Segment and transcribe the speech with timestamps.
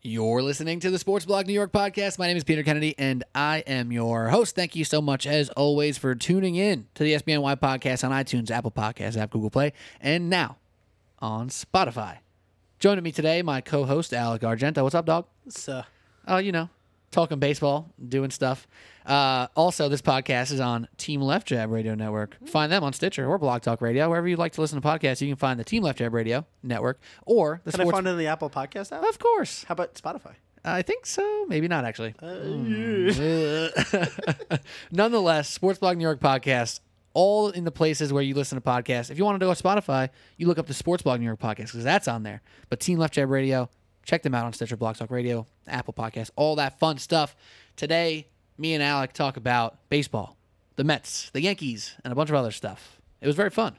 [0.00, 2.18] You're listening to the Sports Blog New York podcast.
[2.20, 4.54] My name is Peter Kennedy, and I am your host.
[4.54, 8.48] Thank you so much, as always, for tuning in to the SBNY podcast on iTunes,
[8.50, 10.56] Apple Podcasts, App, Google Play, and now
[11.18, 12.18] on Spotify.
[12.78, 14.84] Joining me today, my co-host Alec Argento.
[14.84, 15.26] What's up, dog?
[15.48, 15.82] So,
[16.28, 16.68] Oh, uh, you know,
[17.10, 18.66] talking baseball, doing stuff.
[19.06, 22.36] Uh, also, this podcast is on Team Left Jab Radio Network.
[22.46, 25.20] Find them on Stitcher or Blog Talk Radio, wherever you like to listen to podcasts.
[25.22, 28.10] You can find the Team Left Jab Radio Network or the can I find it
[28.10, 29.02] in the Apple Podcast app?
[29.02, 30.34] of course, How about Spotify?
[30.64, 31.46] I think so.
[31.46, 32.14] Maybe not actually.
[32.20, 33.68] Uh,
[34.90, 36.80] Nonetheless, Sports Blog New York podcast,
[37.14, 39.10] all in the places where you listen to podcasts.
[39.10, 41.40] If you want to go to Spotify, you look up the Sports Blog New York
[41.40, 42.42] podcast because that's on there.
[42.68, 43.70] But Team Left Jab Radio,
[44.08, 47.36] check them out on Stitcher, Blog Talk Radio, Apple Podcasts, all that fun stuff.
[47.76, 48.26] Today,
[48.56, 50.36] me and Alec talk about baseball,
[50.76, 53.00] the Mets, the Yankees, and a bunch of other stuff.
[53.20, 53.76] It was very fun.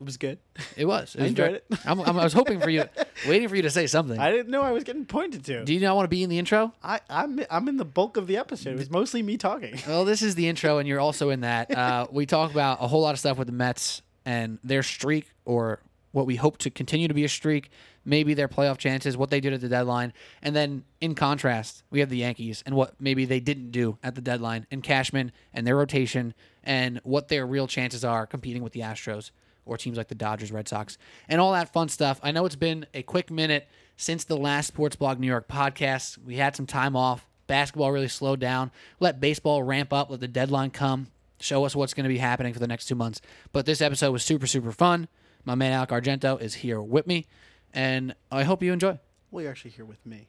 [0.00, 0.38] It was good.
[0.76, 1.16] It was.
[1.16, 1.78] It I was enjoyed very- it.
[1.86, 2.84] I'm, I'm, I was hoping for you,
[3.28, 4.18] waiting for you to say something.
[4.18, 5.64] I didn't know I was getting pointed to.
[5.64, 6.72] Do you not want to be in the intro?
[6.80, 8.74] I, I'm I'm in the bulk of the episode.
[8.74, 9.76] It was mostly me talking.
[9.88, 11.76] Well, this is the intro, and you're also in that.
[11.76, 15.30] Uh, we talk about a whole lot of stuff with the Mets and their streak,
[15.44, 15.80] or
[16.14, 17.70] what we hope to continue to be a streak,
[18.04, 20.12] maybe their playoff chances, what they did at the deadline.
[20.42, 24.14] And then, in contrast, we have the Yankees and what maybe they didn't do at
[24.14, 28.72] the deadline, and Cashman and their rotation, and what their real chances are competing with
[28.72, 29.32] the Astros
[29.66, 30.98] or teams like the Dodgers, Red Sox,
[31.28, 32.20] and all that fun stuff.
[32.22, 36.18] I know it's been a quick minute since the last Sports Blog New York podcast.
[36.18, 37.26] We had some time off.
[37.48, 38.70] Basketball really slowed down.
[39.00, 40.10] Let baseball ramp up.
[40.10, 41.08] Let the deadline come.
[41.40, 43.20] Show us what's going to be happening for the next two months.
[43.52, 45.08] But this episode was super, super fun.
[45.44, 47.26] My man Alec Argento is here with me,
[47.72, 48.98] and I hope you enjoy.
[49.30, 50.28] Well, you're actually here with me.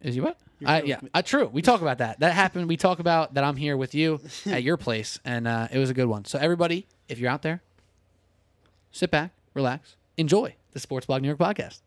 [0.00, 0.38] Is you what?
[0.64, 1.48] I, yeah, uh, true.
[1.52, 2.20] We talk about that.
[2.20, 2.68] That happened.
[2.68, 3.44] We talk about that.
[3.44, 6.24] I'm here with you at your place, and uh, it was a good one.
[6.24, 7.62] So everybody, if you're out there,
[8.90, 11.80] sit back, relax, enjoy the Sports Blog New York podcast.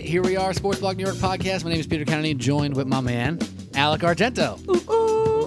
[0.00, 1.64] Right, here we are, Sports Blog New York podcast.
[1.64, 3.38] My name is Peter Kennedy, joined with my man
[3.74, 4.58] Alec Argento.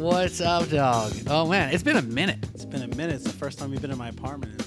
[0.01, 1.13] What's up, dog?
[1.27, 2.39] Oh man, it's been a minute.
[2.53, 3.15] It's been a minute.
[3.15, 4.61] It's the first time you've been in my apartment.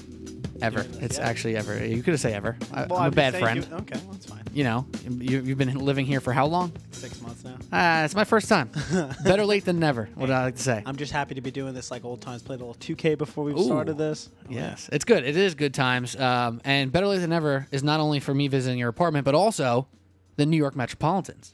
[0.61, 0.85] Ever.
[0.93, 1.05] Yeah.
[1.05, 1.27] It's Yeah.
[1.27, 1.85] actually ever.
[1.85, 2.57] You could have say ever.
[2.73, 3.67] I, Well, I'm a bad friend.
[3.69, 4.16] you- okay, well, that's fine.
[4.57, 6.71] You know, you, you've been living here for how long?
[6.89, 7.57] Six months now.
[7.71, 8.71] Ah, it's my first time.
[9.23, 10.09] Better late than never.
[10.15, 10.81] What I like to say.
[10.83, 12.41] I'm just happy to be doing this like old times.
[12.41, 13.63] Played a little 2K before we Ooh.
[13.63, 14.31] started this.
[14.49, 15.23] Yes, it's good.
[15.25, 16.15] It is good times.
[16.15, 19.35] Um, and better late than never is not only for me visiting your apartment, but
[19.35, 19.87] also
[20.37, 21.53] the New York Metropolitans.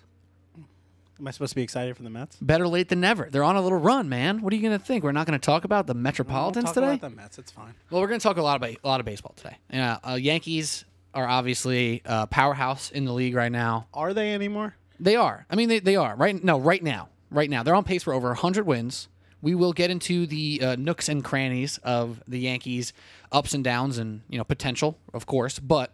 [1.19, 2.37] Am I supposed to be excited for the Mets?
[2.37, 3.27] Better late than never.
[3.29, 4.41] They're on a little run, man.
[4.41, 5.03] What are you going to think?
[5.03, 6.95] We're not going to talk about the Metropolitans We'll talk today?
[6.95, 7.37] about the Mets.
[7.37, 7.73] It's fine.
[7.89, 9.57] Well, we're going to talk a lot about a lot of baseball today.
[9.69, 13.87] Yeah, uh, Yankees are obviously a powerhouse in the league right now.
[13.93, 14.75] Are they anymore?
[14.99, 15.45] They are.
[15.49, 16.41] I mean, they, they are right.
[16.43, 19.07] No, right now, right now, they're on pace for over 100 wins.
[19.41, 22.93] We will get into the uh, nooks and crannies of the Yankees'
[23.31, 25.59] ups and downs and you know potential, of course.
[25.59, 25.91] But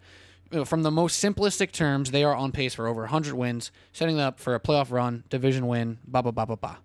[0.51, 3.71] you know, from the most simplistic terms, they are on pace for over 100 wins,
[3.91, 5.97] setting them up for a playoff run, division win.
[6.05, 6.77] Ba ba ba ba ba.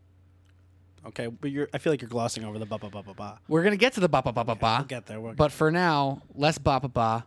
[1.06, 1.69] Okay, but you're.
[1.75, 3.39] I feel like you're glossing over the ba ba ba ba ba.
[3.49, 4.77] We're gonna get to the ba ba ba ba ba.
[4.81, 5.21] We'll get there.
[5.21, 7.27] We'll But for now, less ba ba ba.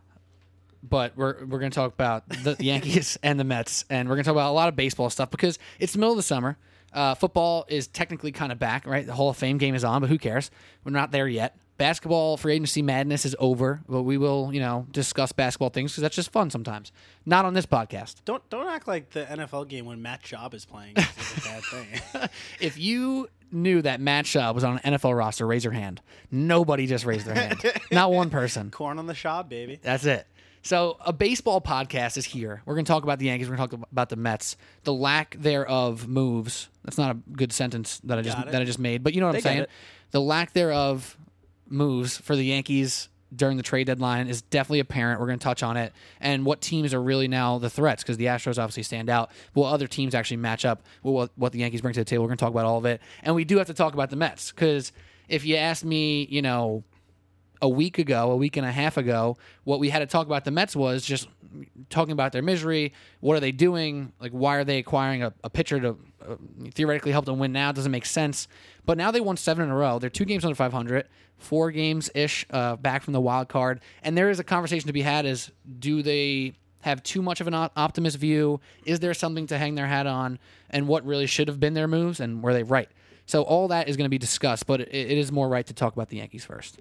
[0.83, 4.33] But we're we're gonna talk about the Yankees and the Mets, and we're gonna talk
[4.33, 6.57] about a lot of baseball stuff because it's the middle of the summer.
[6.93, 9.05] Uh, football is technically kind of back, right?
[9.05, 10.49] The Hall of Fame game is on, but who cares?
[10.83, 11.57] We're not there yet.
[11.77, 16.01] Basketball free agency madness is over, but we will, you know, discuss basketball things because
[16.01, 16.91] that's just fun sometimes.
[17.23, 18.15] Not on this podcast.
[18.25, 21.63] Don't don't act like the NFL game when Matt Schaub is playing is a bad
[21.63, 22.29] thing.
[22.59, 26.01] If you knew that Matt Schaub was on an NFL roster, raise your hand.
[26.31, 27.61] Nobody just raised their hand.
[27.91, 28.71] not one person.
[28.71, 29.79] Corn on the shop, baby.
[29.81, 30.25] That's it.
[30.67, 32.61] So a baseball podcast is here.
[32.65, 33.49] We're going to talk about the Yankees.
[33.49, 34.57] We're going to talk about the Mets.
[34.83, 36.67] The lack thereof moves.
[36.83, 39.27] That's not a good sentence that I just that I just made, but you know
[39.27, 39.59] what They I'm saying.
[39.59, 39.69] it.
[40.11, 41.17] The lack thereof
[41.69, 45.21] moves for the Yankees during the trade deadline is definitely apparent.
[45.21, 48.17] We're going to touch on it and what teams are really now the threats because
[48.17, 49.31] the Astros obviously stand out.
[49.55, 52.25] Will other teams actually match up with what, what the Yankees bring to the table?
[52.25, 54.09] We're going to talk about all of it, and we do have to talk about
[54.09, 54.91] the Mets because
[55.29, 56.83] if you ask me, you know,
[57.61, 60.45] a week ago, a week and a half ago, what we had to talk about
[60.45, 61.27] the Mets was just
[61.89, 62.93] talking about their misery.
[63.19, 64.13] What are they doing?
[64.19, 66.35] Like, why are they acquiring a, a pitcher to uh,
[66.73, 67.69] theoretically help them win now?
[67.69, 68.47] It doesn't make sense.
[68.85, 69.99] But now they won seven in a row.
[69.99, 71.07] They're two games under 500,
[71.37, 73.81] four games ish uh, back from the wild card.
[74.03, 77.47] And there is a conversation to be had: is do they have too much of
[77.47, 78.59] an op- optimist view?
[78.85, 80.39] Is there something to hang their hat on?
[80.69, 82.19] And what really should have been their moves?
[82.19, 82.89] And were they right?
[83.25, 85.73] So all that is going to be discussed, but it, it is more right to
[85.73, 86.79] talk about the Yankees first.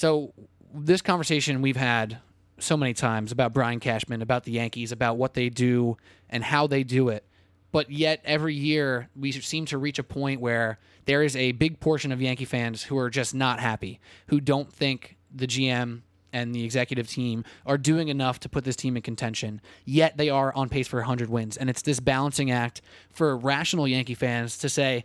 [0.00, 0.32] So
[0.72, 2.20] this conversation we've had
[2.58, 5.98] so many times about Brian Cashman, about the Yankees, about what they do
[6.30, 7.22] and how they do it.
[7.70, 11.80] But yet every year we seem to reach a point where there is a big
[11.80, 16.00] portion of Yankee fans who are just not happy, who don't think the GM
[16.32, 19.60] and the executive team are doing enough to put this team in contention.
[19.84, 21.58] Yet they are on pace for 100 wins.
[21.58, 22.80] And it's this balancing act
[23.12, 25.04] for rational Yankee fans to say,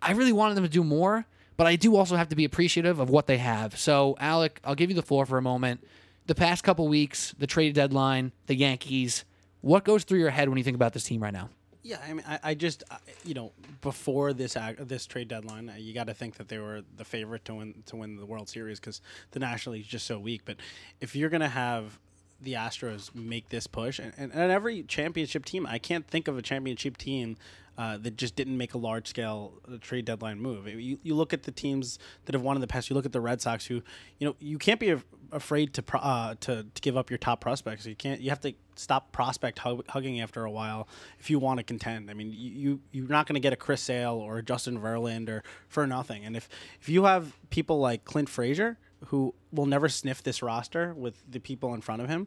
[0.00, 1.26] I really wanted them to do more,
[1.56, 3.78] but I do also have to be appreciative of what they have.
[3.78, 5.84] So, Alec, I'll give you the floor for a moment.
[6.26, 9.24] The past couple weeks, the trade deadline, the Yankees,
[9.60, 11.50] what goes through your head when you think about this team right now?
[11.82, 12.96] Yeah, I mean, I, I just, I-
[13.26, 13.52] you know,
[13.82, 17.44] before this ag- this trade deadline, you got to think that they were the favorite
[17.46, 19.02] to win to win the World Series because
[19.32, 20.42] the National League's just so weak.
[20.46, 20.56] But
[21.02, 21.98] if you're gonna have
[22.44, 26.38] the Astros make this push, and, and, and every championship team, I can't think of
[26.38, 27.36] a championship team
[27.76, 30.68] uh, that just didn't make a large scale uh, trade deadline move.
[30.68, 32.88] You, you look at the teams that have won in the past.
[32.88, 33.82] You look at the Red Sox, who,
[34.18, 37.40] you know, you can't be af- afraid to uh, to to give up your top
[37.40, 37.84] prospects.
[37.84, 38.20] You can't.
[38.20, 40.86] You have to stop prospect hug- hugging after a while
[41.18, 42.10] if you want to contend.
[42.10, 44.78] I mean, you, you you're not going to get a Chris Sale or a Justin
[44.80, 46.24] Verlander for nothing.
[46.24, 46.48] And if
[46.80, 48.78] if you have people like Clint Frazier
[49.08, 52.26] who will never sniff this roster with the people in front of him,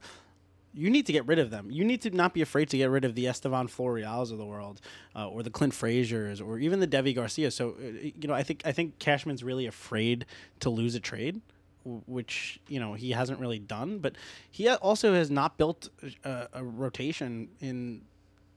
[0.74, 1.72] you need to get rid of them.
[1.72, 4.46] You need to not be afraid to get rid of the Estevan Florials of the
[4.46, 4.80] world,
[5.16, 7.52] uh, or the Clint Fraziers, or even the Deivi Garcia.
[7.52, 10.26] So, uh, you know, I think I think Cashman's really afraid
[10.60, 11.42] to lose a trade,
[12.06, 14.00] which you know he hasn't really done.
[14.00, 14.16] But
[14.52, 15.90] he also has not built
[16.24, 18.02] a, a rotation in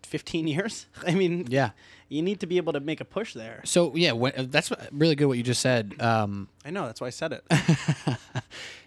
[0.06, 0.87] 15 years.
[1.06, 1.70] I mean, Yeah.
[2.08, 3.61] you need to be able to make a push there.
[3.64, 5.94] So, yeah, when, that's really good what you just said.
[6.00, 7.44] Um, I know that's why I said it.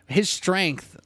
[0.07, 0.97] his strength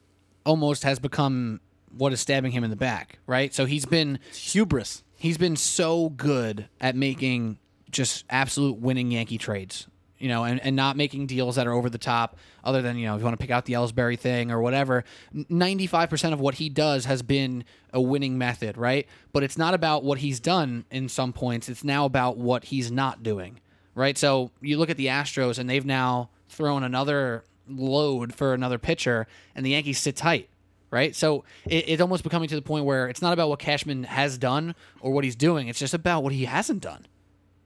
[0.45, 1.59] almost has become
[1.97, 3.53] what is stabbing him in the back, right?
[3.53, 5.03] So he's been Hubris.
[5.17, 7.57] he's been so good at making
[7.89, 9.87] just absolute winning Yankee trades,
[10.19, 13.05] you know, and, and not making deals that are over the top, other than, you
[13.05, 15.03] know, if you want to pick out the Ellsbury thing or whatever.
[15.33, 19.07] 95% of what he does has been a winning method, right?
[19.33, 22.91] But it's not about what he's done in some points, it's now about what he's
[22.91, 23.59] not doing,
[23.95, 24.17] right?
[24.17, 29.27] So you look at the Astros, and they've now thrown another load for another pitcher,
[29.55, 30.49] and the Yankees sit tight
[30.89, 31.15] right?
[31.15, 34.37] So it, it's almost becoming to the point where it's not about what Cashman has
[34.37, 35.67] done or what he's doing.
[35.67, 37.05] It's just about what he hasn't done.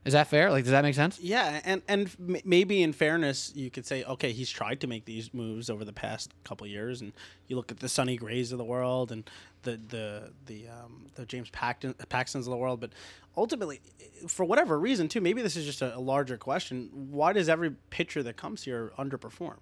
[0.04, 0.50] Is that fair?
[0.50, 1.20] Like, does that make sense?
[1.20, 5.04] Yeah, and and m- maybe in fairness, you could say, okay, he's tried to make
[5.04, 7.12] these moves over the past couple years, and
[7.46, 9.28] you look at the Sonny Grays of the world and
[9.62, 12.90] the the the um, the James Paxton, Paxtons of the world, but
[13.36, 13.80] ultimately,
[14.26, 16.90] for whatever reason, too, maybe this is just a, a larger question.
[16.92, 19.58] Why does every pitcher that comes here underperform?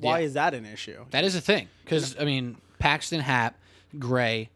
[0.00, 0.24] Why Yeah.
[0.24, 1.04] is that an issue?
[1.10, 1.68] That is a thing.
[1.84, 3.58] Because, I mean, Paxton, Happ,
[3.98, 4.48] Gray,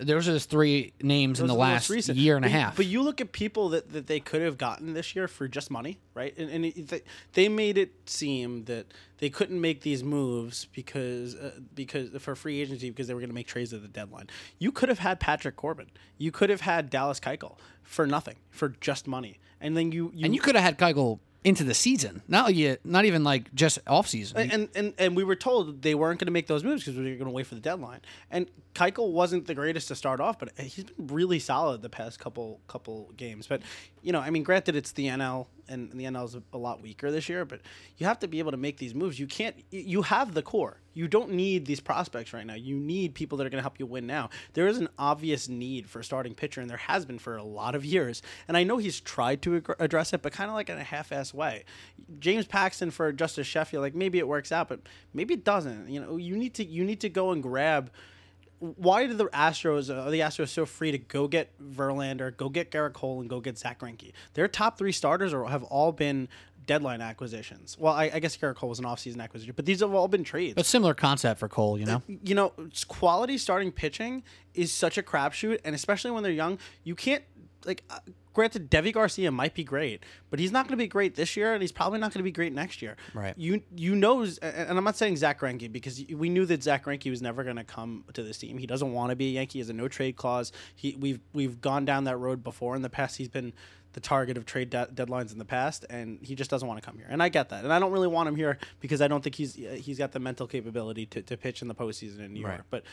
[0.00, 2.76] those are the three names in the last year and a But you- half.
[2.76, 5.70] But you look at people that, that they could have gotten this year for just
[5.70, 6.36] money, right?
[6.38, 7.00] And, and it, they,
[7.34, 8.86] they made it seem that
[9.18, 13.30] they couldn't make these moves because uh, because for free agency because they were going
[13.30, 14.28] to make trades at the deadline.
[14.58, 15.86] You could have had Patrick Corbin.
[16.18, 19.38] You could have had Dallas Keuchel for nothing, for just money.
[19.60, 22.20] And then you, you and you could have had Keuchel into the season.
[22.28, 24.50] Not, yet, not even like just off season.
[24.50, 27.04] and, and and we were told they weren't going to make those moves because we
[27.10, 28.00] were going to wait for the deadline.
[28.30, 32.18] And Keuchel wasn't the greatest to start off, but he's been really solid the past
[32.20, 33.46] couple couple games.
[33.46, 33.62] But
[34.02, 37.10] you know, I mean, granted, it's the NL, and the NL is a, lot weaker
[37.10, 37.44] this year.
[37.44, 37.60] But
[37.98, 39.18] you have to be able to make these moves.
[39.18, 39.56] You can't.
[39.70, 40.78] You have the core.
[40.94, 42.54] You don't need these prospects right now.
[42.54, 44.30] You need people that are going to help you win now.
[44.54, 47.44] There is an obvious need for a starting pitcher, and there has been for a
[47.44, 48.22] lot of years.
[48.46, 51.34] And I know he's tried to address it, but kind of like in a half-ass
[51.34, 51.64] way.
[52.18, 54.80] James Paxton for Justus Sheffield, like maybe it works out, but
[55.12, 55.88] maybe it doesn't.
[55.88, 57.90] You know, you need to you need to go and grab.
[58.60, 62.70] Why do the Astros are the Astros so free to go get Verlander, go get
[62.70, 64.12] Gerrit Cole, and go get Zack Greinke?
[64.34, 66.28] Their top three starters are, have all been
[66.66, 67.76] deadline acquisitions.
[67.78, 70.24] Well, I, I guess Gerrit Cole was an offseason acquisition, but these have all been
[70.24, 72.02] trades but similar concept for Cole, you know?
[72.08, 74.22] Uh, you know, it's quality starting pitching
[74.54, 77.24] is such a crapshoot, and especially when they're young, you can't
[77.64, 77.82] like.
[77.90, 77.98] Uh,
[78.30, 81.36] Uh, granted, Deivi Garcia might be great, but he's not going to be great this
[81.36, 82.96] year, and he's probably not going to be great next year.
[83.14, 83.34] Right.
[83.36, 86.84] You you know, and and I'm not saying Zack Greinke because we knew that Zack
[86.84, 88.58] Greinke was never going to come to this team.
[88.58, 89.54] He doesn't want to be a Yankee.
[89.54, 90.52] He has a no trade clause.
[90.74, 93.16] He we've we've gone down that road before in the past.
[93.16, 93.52] He's been
[93.92, 96.86] the target of trade de- deadlines in the past, and he just doesn't want to
[96.88, 97.08] come here.
[97.10, 99.34] And I get that, and I don't really want him here because I don't think
[99.34, 102.52] he's he's got the mental capability to, to pitch in the postseason in New Right.
[102.54, 102.66] York.
[102.70, 102.84] But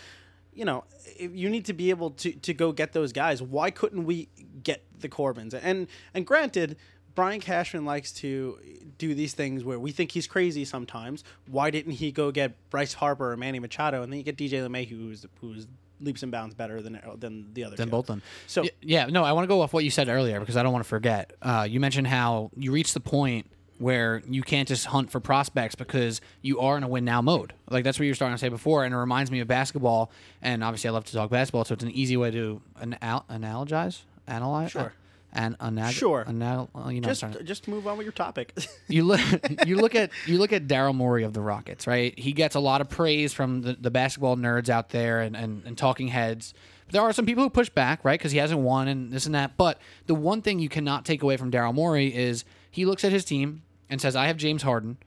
[0.57, 0.83] you know,
[1.17, 3.41] if you need to be able to to go get those guys.
[3.41, 4.27] Why couldn't we
[4.63, 5.53] get the Corbins?
[5.53, 6.75] And and granted.
[7.15, 8.59] Brian Cashman likes to
[8.99, 11.23] do these things where we think he's crazy sometimes.
[11.49, 14.61] Why didn't he go get Bryce Harper or Manny Machado, and then you get DJ
[14.63, 15.65] LeMahieu, who's who's
[15.99, 17.91] leaps and bounds better than than the other than two.
[17.91, 18.21] both of them.
[18.45, 20.61] So- Y- yeah, no, I want to go off what you said earlier because I
[20.61, 21.33] don't want to forget.
[21.41, 23.49] Uh, you mentioned how you reached the point
[23.79, 27.53] where you can't just hunt for prospects because you are in a win now mode.
[27.69, 30.11] Like that's what you were starting to say before, and it reminds me of basketball.
[30.41, 34.01] And obviously, I love to talk basketball, so it's an easy way to anal- analogize,
[34.27, 34.93] analyze, Sure.
[35.33, 36.25] and anag- Sure.
[36.27, 38.53] Anal- uh, you know, Just to- just move on with your topic.
[38.87, 39.19] you look
[39.67, 42.17] you look at you look at Daryl Morey of the Rockets, right?
[42.17, 45.63] He gets a lot of praise from the, the basketball nerds out there and, and,
[45.65, 46.53] and talking heads.
[46.89, 48.17] There are some people who push back, right?
[48.17, 49.57] Because he hasn't won and this and that.
[49.57, 53.11] But the one thing you cannot take away from Daryl Morey is he looks at
[53.11, 54.97] his team and says, I have James Harden.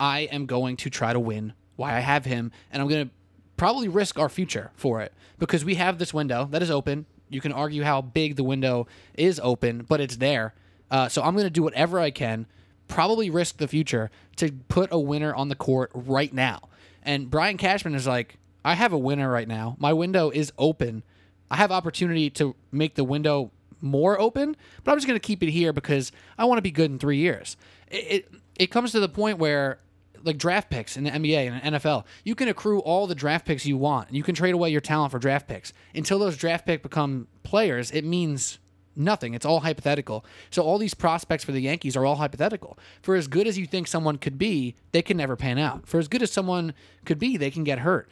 [0.00, 3.14] I am going to try to win why I have him, and I'm going to
[3.56, 7.06] probably risk our future for it because we have this window that is open.
[7.28, 10.54] You can argue how big the window is open, but it's there.
[10.90, 12.46] Uh, so I'm going to do whatever I can,
[12.88, 16.68] probably risk the future to put a winner on the court right now.
[17.02, 19.76] And Brian Cashman is like, I have a winner right now.
[19.78, 21.02] My window is open.
[21.50, 25.42] I have opportunity to make the window more open, but I'm just going to keep
[25.42, 27.56] it here because I want to be good in three years.
[27.90, 29.80] It, it comes to the point where
[30.24, 33.46] like draft picks in the NBA and the NFL, you can accrue all the draft
[33.46, 35.72] picks you want, and you can trade away your talent for draft picks.
[35.94, 38.58] Until those draft picks become players, it means
[38.96, 39.34] nothing.
[39.34, 40.24] It's all hypothetical.
[40.50, 42.78] So all these prospects for the Yankees are all hypothetical.
[43.00, 45.86] For as good as you think someone could be, they can never pan out.
[45.86, 48.08] For as good as someone could be, they can get hurt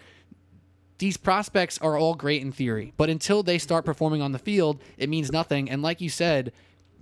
[0.98, 4.80] these prospects are all great in theory, but until they start performing on the field,
[4.96, 5.68] it means nothing.
[5.68, 6.52] And like you said,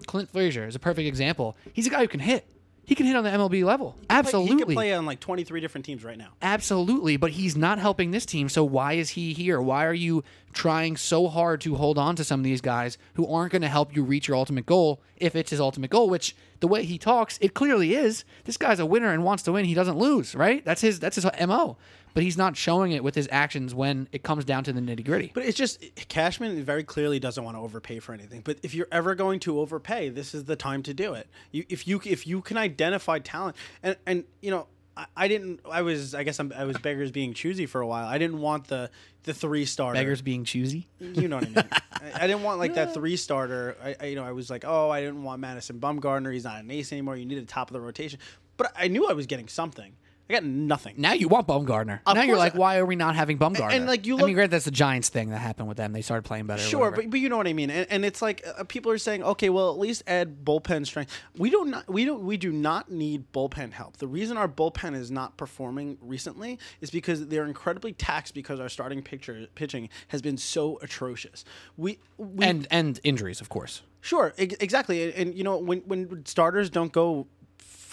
[0.06, 1.56] Clint Frazier is a perfect example.
[1.72, 2.46] He's a guy who can hit.
[2.86, 3.96] He can hit on the MLB level.
[4.10, 4.56] Absolutely.
[4.56, 6.28] he can play on like 23 different teams right now.
[6.42, 8.48] Absolutely, but he's not helping this team.
[8.48, 9.60] So why is he here?
[9.60, 10.22] Why are you
[10.52, 13.68] trying so hard to hold on to some of these guys who aren't going to
[13.68, 16.98] help you reach your ultimate goal if it's his ultimate goal, which the way he
[16.98, 18.24] talks, it clearly is.
[18.44, 19.64] This guy's a winner and wants to win.
[19.64, 20.64] He doesn't lose, right?
[20.64, 21.76] That's his that's his MO.
[22.14, 25.32] But he's not showing it with his actions when it comes down to the nitty-gritty.
[25.34, 28.40] But it's just Cashman very clearly doesn't want to overpay for anything.
[28.44, 31.28] But if you're ever going to overpay, this is the time to do it.
[31.50, 35.60] You, if you if you can identify talent, and and you know, I, I didn't.
[35.68, 36.14] I was.
[36.14, 38.06] I guess I'm, I was beggars being choosy for a while.
[38.06, 38.90] I didn't want the
[39.24, 39.98] the three starter.
[39.98, 40.86] Beggars being choosy.
[41.00, 41.68] You know what I mean.
[41.92, 43.76] I, I didn't want like that three starter.
[43.82, 46.32] I, I you know I was like, oh, I didn't want Madison Bumgarner.
[46.32, 47.16] He's not an ace anymore.
[47.16, 48.20] You needed top of the rotation.
[48.56, 49.96] But I knew I was getting something.
[50.28, 50.94] I got nothing.
[50.96, 52.00] Now you want Bumgarner.
[52.06, 53.72] Of now you're course like, I- why are we not having Bumgarner?
[53.72, 55.92] and, like, you I look- mean, granted, that's the Giants thing that happened with them.
[55.92, 56.62] They started playing better.
[56.62, 57.02] Sure, whatever.
[57.02, 59.22] but, but you know what I mean, and, and it's like uh, people are saying,
[59.22, 61.12] okay, well, at least add bullpen strength.
[61.36, 63.98] We don't not, we don't we do not need bullpen help.
[63.98, 68.70] The reason our bullpen is not performing recently is because they're incredibly taxed because our
[68.70, 71.44] starting pitcher pitching has been so atrocious.
[71.76, 73.82] We, we and and injuries, of course.
[74.00, 75.02] Sure, ex- exactly.
[75.04, 77.26] And, and, you know, when when starters don't go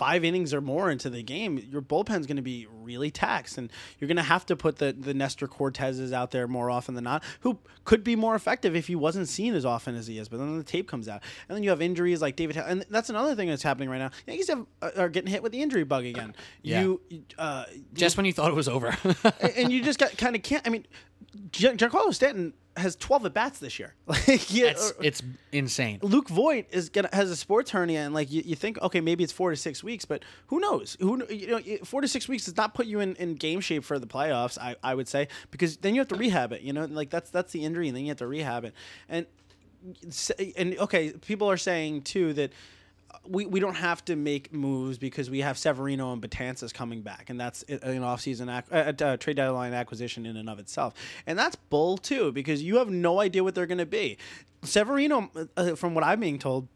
[0.01, 3.72] five innings or more into the game, your bullpen's going to be really taxed, and
[4.00, 7.03] you're going to have to put the the Nestor Cortezes out there more often than
[7.03, 10.27] not, who could be more effective if he wasn't seen as often as he is.
[10.27, 13.12] But then the tape comes out, and then you have injuries like David, and that's
[13.12, 14.10] another thing that's happening right now.
[14.25, 14.65] Yankees have
[14.98, 16.34] are getting hit with the injury bug again.
[16.63, 16.81] Yeah.
[16.81, 17.01] You,
[17.38, 18.96] uh, Just when you thought it was over.
[19.55, 20.65] and- you just got kind of can't.
[20.65, 20.86] I mean,
[21.51, 23.93] Gian- Giancarlo Stanton has 12 at bats this year.
[24.07, 25.23] Like, yeah, it's, it's
[25.53, 25.99] insane.
[26.01, 29.23] Luke Voit is gonna has a sports hernia, and like you, you think, okay, maybe
[29.23, 30.97] it's four to six weeks, but who knows?
[30.99, 33.85] Who you know, four to six weeks does not put you in, in game shape
[33.85, 34.57] for the playoffs.
[34.57, 36.61] I, I would say because then you have to rehab it.
[36.61, 38.73] You know, like that's that's the injury, and then you have to rehab it.
[39.07, 39.25] And
[40.57, 42.51] and okay, people are saying too that.
[43.27, 47.30] We, we don't have to make moves because we have Severino and Betances coming back,
[47.30, 50.94] and that's an offseason ac- uh, uh, trade deadline acquisition in and of itself.
[51.25, 54.18] And that's bull too because you have no idea what they're going to be.
[54.63, 56.68] Severino, uh, from what I'm being told,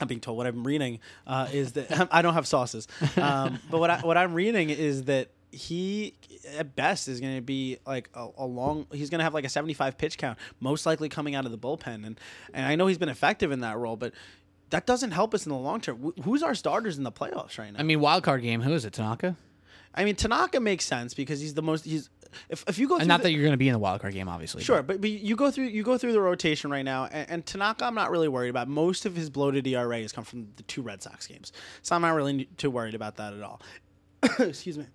[0.00, 3.78] I'm being told what I'm reading uh, is that I don't have sauces, um, but
[3.78, 6.14] what I, what I'm reading is that he
[6.56, 8.86] at best is going to be like a, a long.
[8.92, 11.58] He's going to have like a 75 pitch count, most likely coming out of the
[11.58, 12.20] bullpen, and
[12.54, 14.12] and I know he's been effective in that role, but
[14.70, 16.12] that doesn't help us in the long term.
[16.22, 17.78] Who's our starters in the playoffs right now?
[17.80, 18.60] I mean, wild card game.
[18.62, 18.92] Who is it?
[18.92, 19.36] Tanaka.
[19.94, 21.84] I mean, Tanaka makes sense because he's the most.
[21.84, 22.08] He's
[22.48, 24.00] if, if you go And not the- that you're going to be in the wild
[24.00, 24.62] card game, obviously.
[24.62, 27.46] Sure, but, but you go through you go through the rotation right now, and, and
[27.46, 28.68] Tanaka, I'm not really worried about.
[28.68, 32.02] Most of his bloated ERA has come from the two Red Sox games, so I'm
[32.02, 33.60] not really too worried about that at all.
[34.38, 34.86] Excuse me.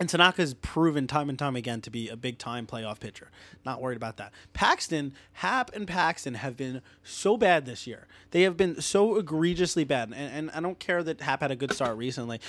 [0.00, 3.28] And Tanaka's proven time and time again to be a big time playoff pitcher.
[3.66, 4.32] Not worried about that.
[4.54, 8.06] Paxton, Happ, and Paxton have been so bad this year.
[8.30, 10.10] They have been so egregiously bad.
[10.16, 12.40] And, and I don't care that Happ had a good start recently.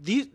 [0.00, 0.26] These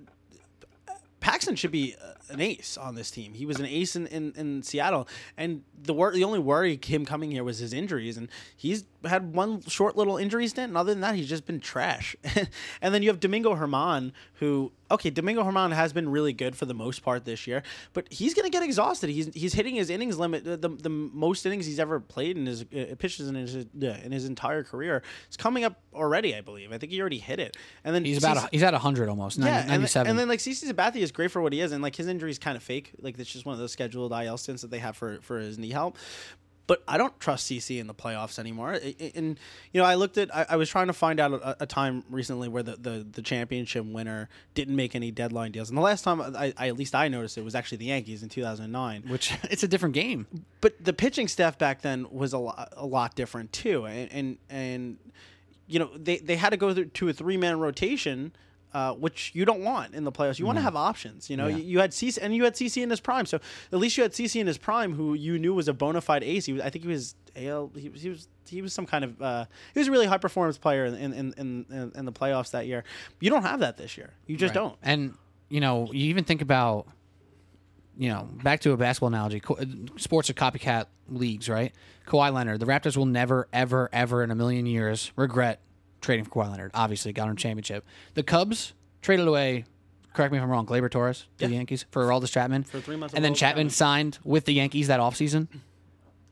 [1.19, 1.95] Paxton should be
[2.29, 3.33] an ace on this team.
[3.33, 7.05] He was an ace in, in, in Seattle, and the wor- the only worry him
[7.05, 10.93] coming here was his injuries, and he's had one short little injury stint, and other
[10.93, 12.15] than that, he's just been trash.
[12.81, 16.65] and then you have Domingo German, who okay, Domingo German has been really good for
[16.65, 17.63] the most part this year,
[17.93, 19.09] but he's gonna get exhausted.
[19.09, 22.61] He's he's hitting his innings limit, the, the most innings he's ever played in his
[22.61, 25.03] uh, pitches in his in his entire career.
[25.27, 26.71] It's coming up already, I believe.
[26.71, 29.37] I think he already hit it, and then He's about a, he's at hundred almost.
[29.39, 30.09] 90, yeah, and, then- 97.
[30.09, 32.31] and then like CC Sabathia is great for what he is, and like his injury
[32.31, 32.91] is kind of fake.
[33.01, 35.57] Like it's just one of those scheduled IL stints that they have for for his
[35.57, 35.97] knee help.
[36.65, 38.79] But I don't trust CC in the playoffs anymore.
[39.15, 39.37] And
[39.73, 40.33] you know, I looked at.
[40.33, 43.21] I, I was trying to find out a, a time recently where the, the the
[43.21, 45.69] championship winner didn't make any deadline deals.
[45.69, 48.23] And the last time I, I at least I noticed it was actually the Yankees
[48.23, 50.25] in 2009 which it's a different game.
[50.61, 54.37] but the pitching staff back then was a lot, a lot different too, and and,
[54.49, 54.97] and
[55.67, 58.31] you know they, they had to go through to a three man rotation,
[58.73, 60.39] uh, which you don't want in the playoffs.
[60.39, 61.29] You want to have options.
[61.29, 61.57] You know, Yeah.
[61.57, 63.39] you, you had CC and you had CC in his prime, so
[63.71, 66.23] at least you had CC in his prime, who you knew was a bona fide
[66.23, 66.45] ace.
[66.45, 67.71] He was, I think he was AL.
[67.75, 70.17] He was he was he was some kind of uh, he was a really high
[70.17, 72.83] performance player in in, in in in the playoffs that year.
[73.19, 74.11] You don't have that this year.
[74.27, 74.75] You just don't.
[74.81, 75.15] And
[75.49, 76.87] you know, you even think about,
[77.97, 79.41] you know, back to a basketball analogy.
[79.97, 81.73] Sports are copycat leagues, right?
[82.07, 85.59] Kawhi Leonard, the Raptors will never, ever, ever in a million years regret
[86.03, 86.71] trading for Kawhi Leonard.
[86.75, 87.85] Obviously, got him a championship.
[88.13, 89.65] The Cubs traded away.
[90.13, 90.67] Correct me if I'm wrong.
[90.67, 93.69] Gleyber Torres to the Yankees for Aroldis Chapman For three months and then Chapman Chapman.
[93.71, 95.47] signed with the Yankees that offseason.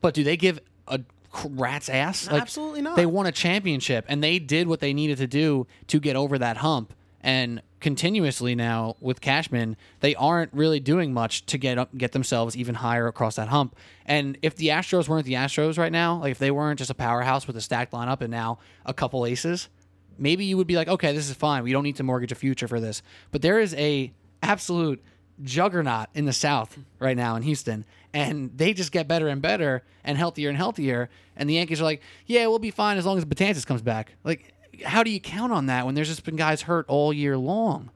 [0.00, 1.00] But do they give a
[1.44, 2.28] rat's ass?
[2.28, 2.94] absolutely not.
[2.94, 6.38] They won a championship and they did what they needed to do to get over
[6.38, 6.92] that hump.
[7.20, 12.56] And continuously now with Cashman, they aren't really doing much to get up, get themselves
[12.56, 13.76] even higher across that hump.
[14.06, 16.94] And if the Astros weren't the Astros right now, like if they weren't just a
[16.94, 19.68] powerhouse with a stacked lineup and now a couple aces,
[20.16, 21.64] maybe you would be like, okay, this is fine.
[21.64, 23.02] We don't need to mortgage a future for this.
[23.30, 24.12] But there is a
[24.42, 25.02] absolute
[25.42, 27.84] juggernaut in the South right now in Houston,
[28.14, 31.08] and they just get better and better and healthier and healthier.
[31.36, 34.12] And the Yankees are like, yeah, we'll be fine as long as Betances comes back.
[34.22, 34.51] Like,
[34.84, 37.90] how do you count on that when there's just been guys hurt all year long?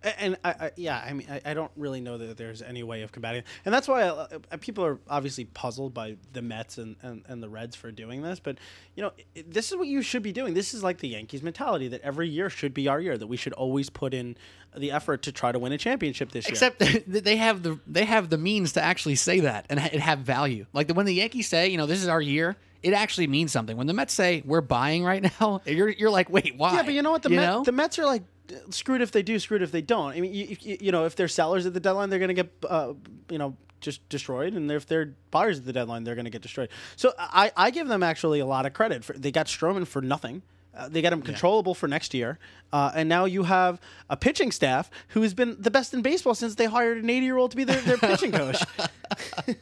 [0.00, 3.02] And I, I, yeah, I mean, I, I don't really know that there's any way
[3.02, 3.46] of combating it.
[3.64, 7.42] And that's why uh, uh, people are obviously puzzled by the Mets and, and, and
[7.42, 8.38] the Reds for doing this.
[8.38, 8.58] But,
[8.94, 10.54] you know, i this is what you should be doing.
[10.54, 13.36] This is like the Yankees mentality that every year should be our year, that we
[13.36, 14.36] should always put in
[14.76, 16.52] the effort to try to win a championship this year.
[16.52, 20.00] Except they have the they have the means to actually say that and ha- it
[20.00, 20.66] have value.
[20.72, 23.52] Like the, when the Yankees say, you know, this is our year, it actually means
[23.52, 23.76] something.
[23.76, 26.74] When the Mets say we're buying right now, you're you're like, wait, why?
[26.74, 27.22] Yeah, but you know what?
[27.22, 27.62] The, You Met, know?
[27.64, 28.22] the Mets are like
[28.70, 30.12] screwed if they do, screwed if they don't.
[30.12, 32.42] I mean, you, you, you know, if they're sellers at the deadline, they're going to
[32.42, 32.94] get, uh,
[33.28, 36.42] you know, just destroyed, and if they're buyers at the deadline, they're going to get
[36.42, 36.68] destroyed.
[36.96, 40.00] So I, I give them actually a lot of credit for they got Stroman for
[40.02, 40.42] nothing.
[40.78, 42.38] Uh, they got him controllable for next year,
[42.72, 46.34] uh, and now you have a pitching staff who has been the best in baseball
[46.34, 48.62] since they hired an 80 year old to be their, their pitching coach.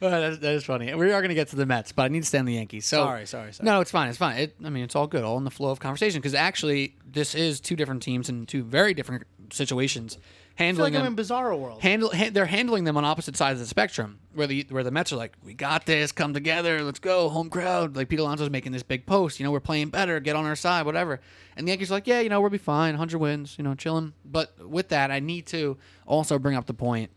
[0.00, 0.94] Well, that, that is funny.
[0.94, 2.54] We are going to get to the Mets, but I need to stay on the
[2.54, 2.86] Yankees.
[2.86, 3.64] So Sorry, sorry, sorry.
[3.64, 4.08] No, it's fine.
[4.08, 4.38] It's fine.
[4.38, 6.20] It, I mean, it's all good, all in the flow of conversation.
[6.20, 10.18] Because actually, this is two different teams and two very different situations.
[10.56, 11.82] I feel Handling like I'm them, in Bizarro world.
[11.82, 14.20] handle, ha- they're handling them on opposite sides of the spectrum.
[14.32, 17.50] Where the where the Mets are like, we got this, come together, let's go, home
[17.50, 17.94] crowd.
[17.94, 19.38] Like Pete Alonso's making this big post.
[19.38, 21.20] You know, we're playing better, get on our side, whatever.
[21.58, 23.74] And the Yankees are like, yeah, you know, we'll be fine, 100 wins, you know,
[23.74, 24.14] chilling.
[24.24, 27.10] But with that, I need to also bring up the point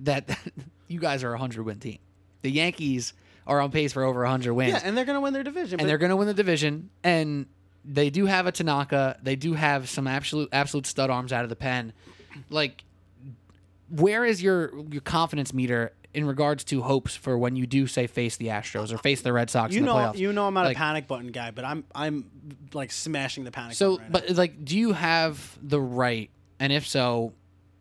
[0.00, 0.38] that
[0.88, 1.98] you guys are a 100 win team.
[2.42, 3.12] The Yankees
[3.46, 5.80] are on pace for over 100 wins yeah, and they're going to win their division.
[5.80, 6.88] and they're going to win the division.
[7.02, 7.46] And
[7.84, 9.18] they do have a Tanaka.
[9.22, 11.92] They do have some absolute absolute stud arms out of the pen.
[12.50, 12.84] Like,
[13.88, 18.06] where is your your confidence meter in regards to hopes for when you do say
[18.06, 20.16] face the Astros or face the Red Sox you in the know, playoffs?
[20.18, 22.30] you know, I'm not Like- a panic button guy, but I'm I'm
[22.72, 23.74] like smashing the panic.
[23.76, 24.28] So, button right now.
[24.28, 26.30] but like, do you have the right?
[26.60, 27.32] And if so,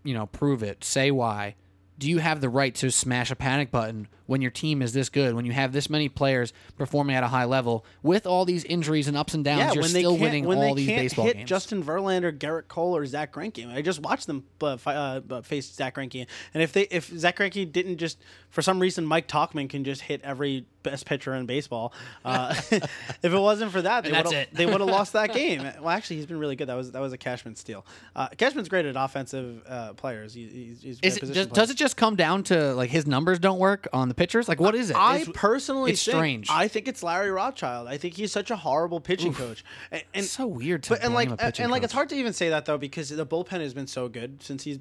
[0.03, 0.83] you know, prove it.
[0.83, 1.55] Say why.
[2.03, 5.07] Do you have the right to smash a panic button when your team is this
[5.07, 5.35] good?
[5.35, 9.07] When you have this many players performing at a high level with all these injuries
[9.07, 11.37] and ups and downs, yeah, you're still winning when all they these can't baseball hit
[11.37, 11.49] games.
[11.49, 13.73] Justin Verlander, Gerrit Cole, or Zack Greinke.
[13.73, 17.07] I just watched them uh, fi- uh, uh, face Zack Greinke, and if they if
[17.07, 21.33] Zack Greinke didn't just for some reason Mike Tauchman can just hit every best pitcher
[21.33, 21.93] in baseball.
[22.23, 22.83] Uh, if
[23.23, 24.49] it wasn't for that, they would it.
[24.53, 25.63] they would have lost that game.
[25.79, 26.67] Well, actually, he's been really good.
[26.67, 27.85] That was that was a Cashman steal.
[28.15, 30.33] Uh, Cashman's great at offensive uh, players.
[30.33, 33.59] He, he's, he's Is it, does, it just come down to like his numbers don't
[33.59, 34.47] work on the pitchers?
[34.47, 34.95] Like, what is it?
[34.95, 36.49] I It's- personally it's think, strange.
[36.49, 37.87] I think it's Larry Rothschild.
[37.87, 39.63] I think he's such a horrible pitching coach.
[39.91, 41.97] And, and It's so weird to but and like and like it's coach.
[41.97, 44.79] hard to even say that though because the bullpen has been so good since he's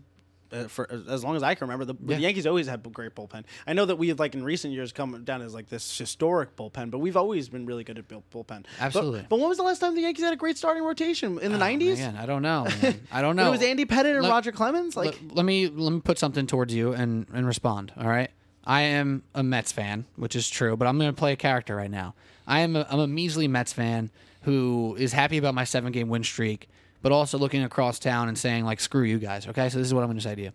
[0.52, 1.84] uh, for as long as I can remember.
[1.84, 2.16] The, Yeah.
[2.16, 3.44] the Yankees always had a great bullpen.
[3.66, 6.56] I know that we have like in recent years come down as like this historic
[6.56, 8.64] bullpen, but we've always been really good at bullpen.
[8.80, 9.26] Absolutely.
[9.28, 11.58] But, when was the last time the Yankees had a great starting rotation in the
[11.58, 11.98] nineties?
[11.98, 12.66] Man, I don't know.
[12.82, 13.00] man.
[13.10, 13.48] I don't know.
[13.48, 14.96] it was Andy Pettitte and Let- Roger Clemens.
[14.96, 17.92] Like let, let me let me put something towards you and and respond.
[17.96, 18.30] All right.
[18.64, 21.74] I am a Mets fan, which is true, but I'm going to play a character
[21.74, 22.14] right now.
[22.46, 24.10] I am a, I'm a measly Mets fan
[24.42, 26.68] who is happy about my seven game win streak,
[27.02, 29.94] but also looking across town and saying like, "Screw you guys." Okay, so this is
[29.94, 30.52] what I'm going to say to you.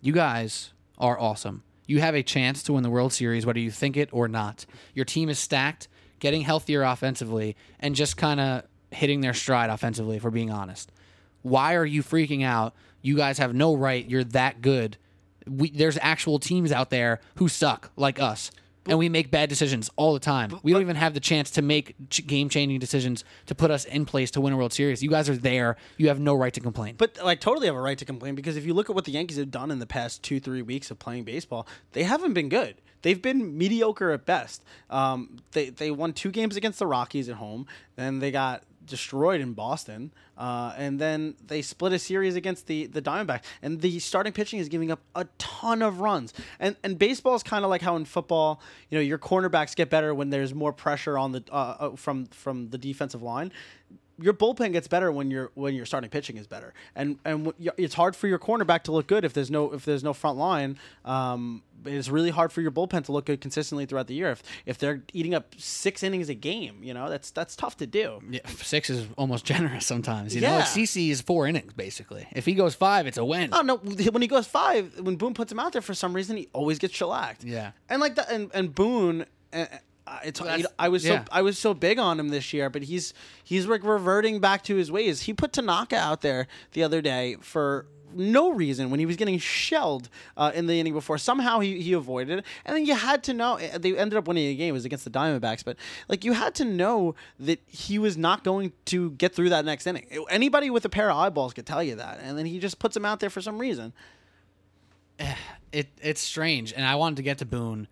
[0.00, 1.62] You guys are awesome.
[1.86, 4.64] You have a chance to win the World Series, whether you think it or not.
[4.94, 5.88] Your team is stacked,
[6.20, 10.92] getting healthier offensively, and just kind of hitting their stride offensively, if we're being honest.
[11.42, 12.74] Why are you freaking out?
[13.02, 14.08] You guys have no right.
[14.08, 14.98] You're that good.
[15.46, 18.50] We, there's actual teams out there who suck, like us.
[18.86, 20.58] And we make bad decisions all the time.
[20.62, 24.06] We don't even have the chance to make ch- game-changing decisions to put us in
[24.06, 25.02] place to win a World Series.
[25.02, 25.76] You guys are there.
[25.98, 26.94] You have no right to complain.
[26.96, 29.12] But I totally have a right to complain because if you look at what the
[29.12, 32.48] Yankees have done in the past two, three weeks of playing baseball, they haven't been
[32.48, 32.76] good.
[33.02, 34.62] They've been mediocre at best.
[34.90, 37.66] Um, they they won two games against the Rockies at home,
[37.96, 42.86] then they got destroyed in Boston, uh, and then they split a series against the
[42.86, 43.44] the Diamondbacks.
[43.62, 46.34] And the starting pitching is giving up a ton of runs.
[46.58, 49.88] And and baseball is kind of like how in football, you know, your cornerbacks get
[49.88, 53.52] better when there's more pressure on the uh, uh, from from the defensive line
[54.20, 57.94] your bullpen gets better when your when your starting pitching is better, and and it's
[57.94, 60.78] hard for your cornerback to look good if there's no if there's no front line.
[61.04, 64.42] Um, it's really hard for your bullpen to look good consistently throughout the year if
[64.66, 66.80] if they're eating up six innings a game.
[66.82, 68.20] You know that's that's tough to do.
[68.28, 70.34] Yeah, six is almost generous sometimes.
[70.34, 70.56] You know, Yeah.
[70.56, 72.26] like CC is four innings basically.
[72.32, 73.50] If he goes five, it's a win.
[73.52, 73.76] Oh no!
[73.76, 76.78] When he goes five, when Boone puts him out there for some reason, he always
[76.78, 77.44] gets shellacked.
[77.44, 77.72] Yeah.
[77.88, 79.24] and like that, and and Boone.
[80.06, 81.24] Uh, uh, it's that's- I was yeah.
[81.24, 84.62] so I was so big on him this year, but he's he's like reverting back
[84.64, 85.22] to his ways.
[85.22, 89.38] He put Tanaka out there the other day for no reason when he was getting
[89.38, 91.18] shelled uh, in the inning before.
[91.18, 94.26] Somehow he, he avoided it, and then you had to know uh, they ended up
[94.26, 94.70] winning the game.
[94.70, 95.76] It was against the Diamondbacks, but
[96.08, 99.86] like you had to know that he was not going to get through that next
[99.86, 100.06] inning.
[100.28, 102.96] Anybody with a pair of eyeballs could tell you that, and then he just puts
[102.96, 103.92] him out there for some reason.
[105.72, 107.88] it it's strange, and I wanted to get to Boone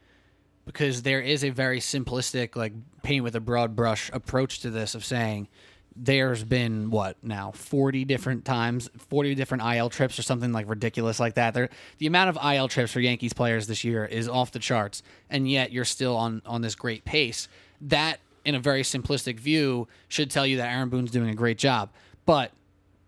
[0.69, 4.95] because there is a very simplistic, like paint with a broad brush approach to this
[4.95, 5.49] of saying
[5.97, 11.19] there's been what now 40 different times 40 different IL trips or something like ridiculous
[11.19, 11.55] like that.
[11.55, 15.03] There the amount of IL trips for Yankees players this year is off the charts
[15.31, 17.49] and yet you're still on on this great pace.
[17.81, 21.57] That in a very simplistic view should tell you that Aaron Boone's doing a great
[21.57, 21.89] job.
[22.27, 22.53] But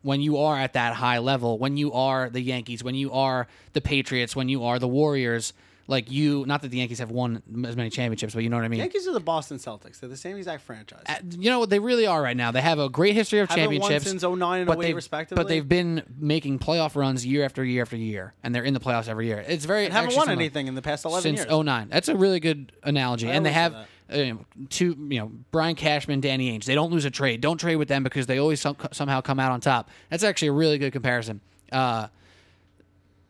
[0.00, 3.46] when you are at that high level, when you are the Yankees, when you are
[3.74, 5.52] the Patriots, when you are the Warriors,
[5.90, 8.64] like you, not that the Yankees have won as many championships, but you know what
[8.64, 8.78] I mean.
[8.78, 9.98] Yankees are the Boston Celtics.
[9.98, 11.02] They're the same exact franchise.
[11.06, 12.52] Uh, You know what they really are right now.
[12.52, 14.96] They have a great history of Haven't won championships since 09 and but 08 they've-
[14.96, 15.42] respectively.
[15.42, 18.80] But they've been making playoff runs year after year after year, and they're in the
[18.80, 19.44] playoffs every year.
[19.46, 20.40] It's very haven't actually won similar.
[20.40, 21.50] anything in the past 11 since years.
[21.50, 21.88] 09.
[21.90, 23.28] That's a really good analogy.
[23.28, 24.34] And they have uh,
[24.68, 26.64] two, you know, Brian Cashman, Danny Ainge.
[26.66, 27.40] They don't lose a trade.
[27.40, 29.90] Don't trade with them because they always some, somehow come out on top.
[30.08, 31.40] That's actually a really good comparison.
[31.72, 32.06] Uh,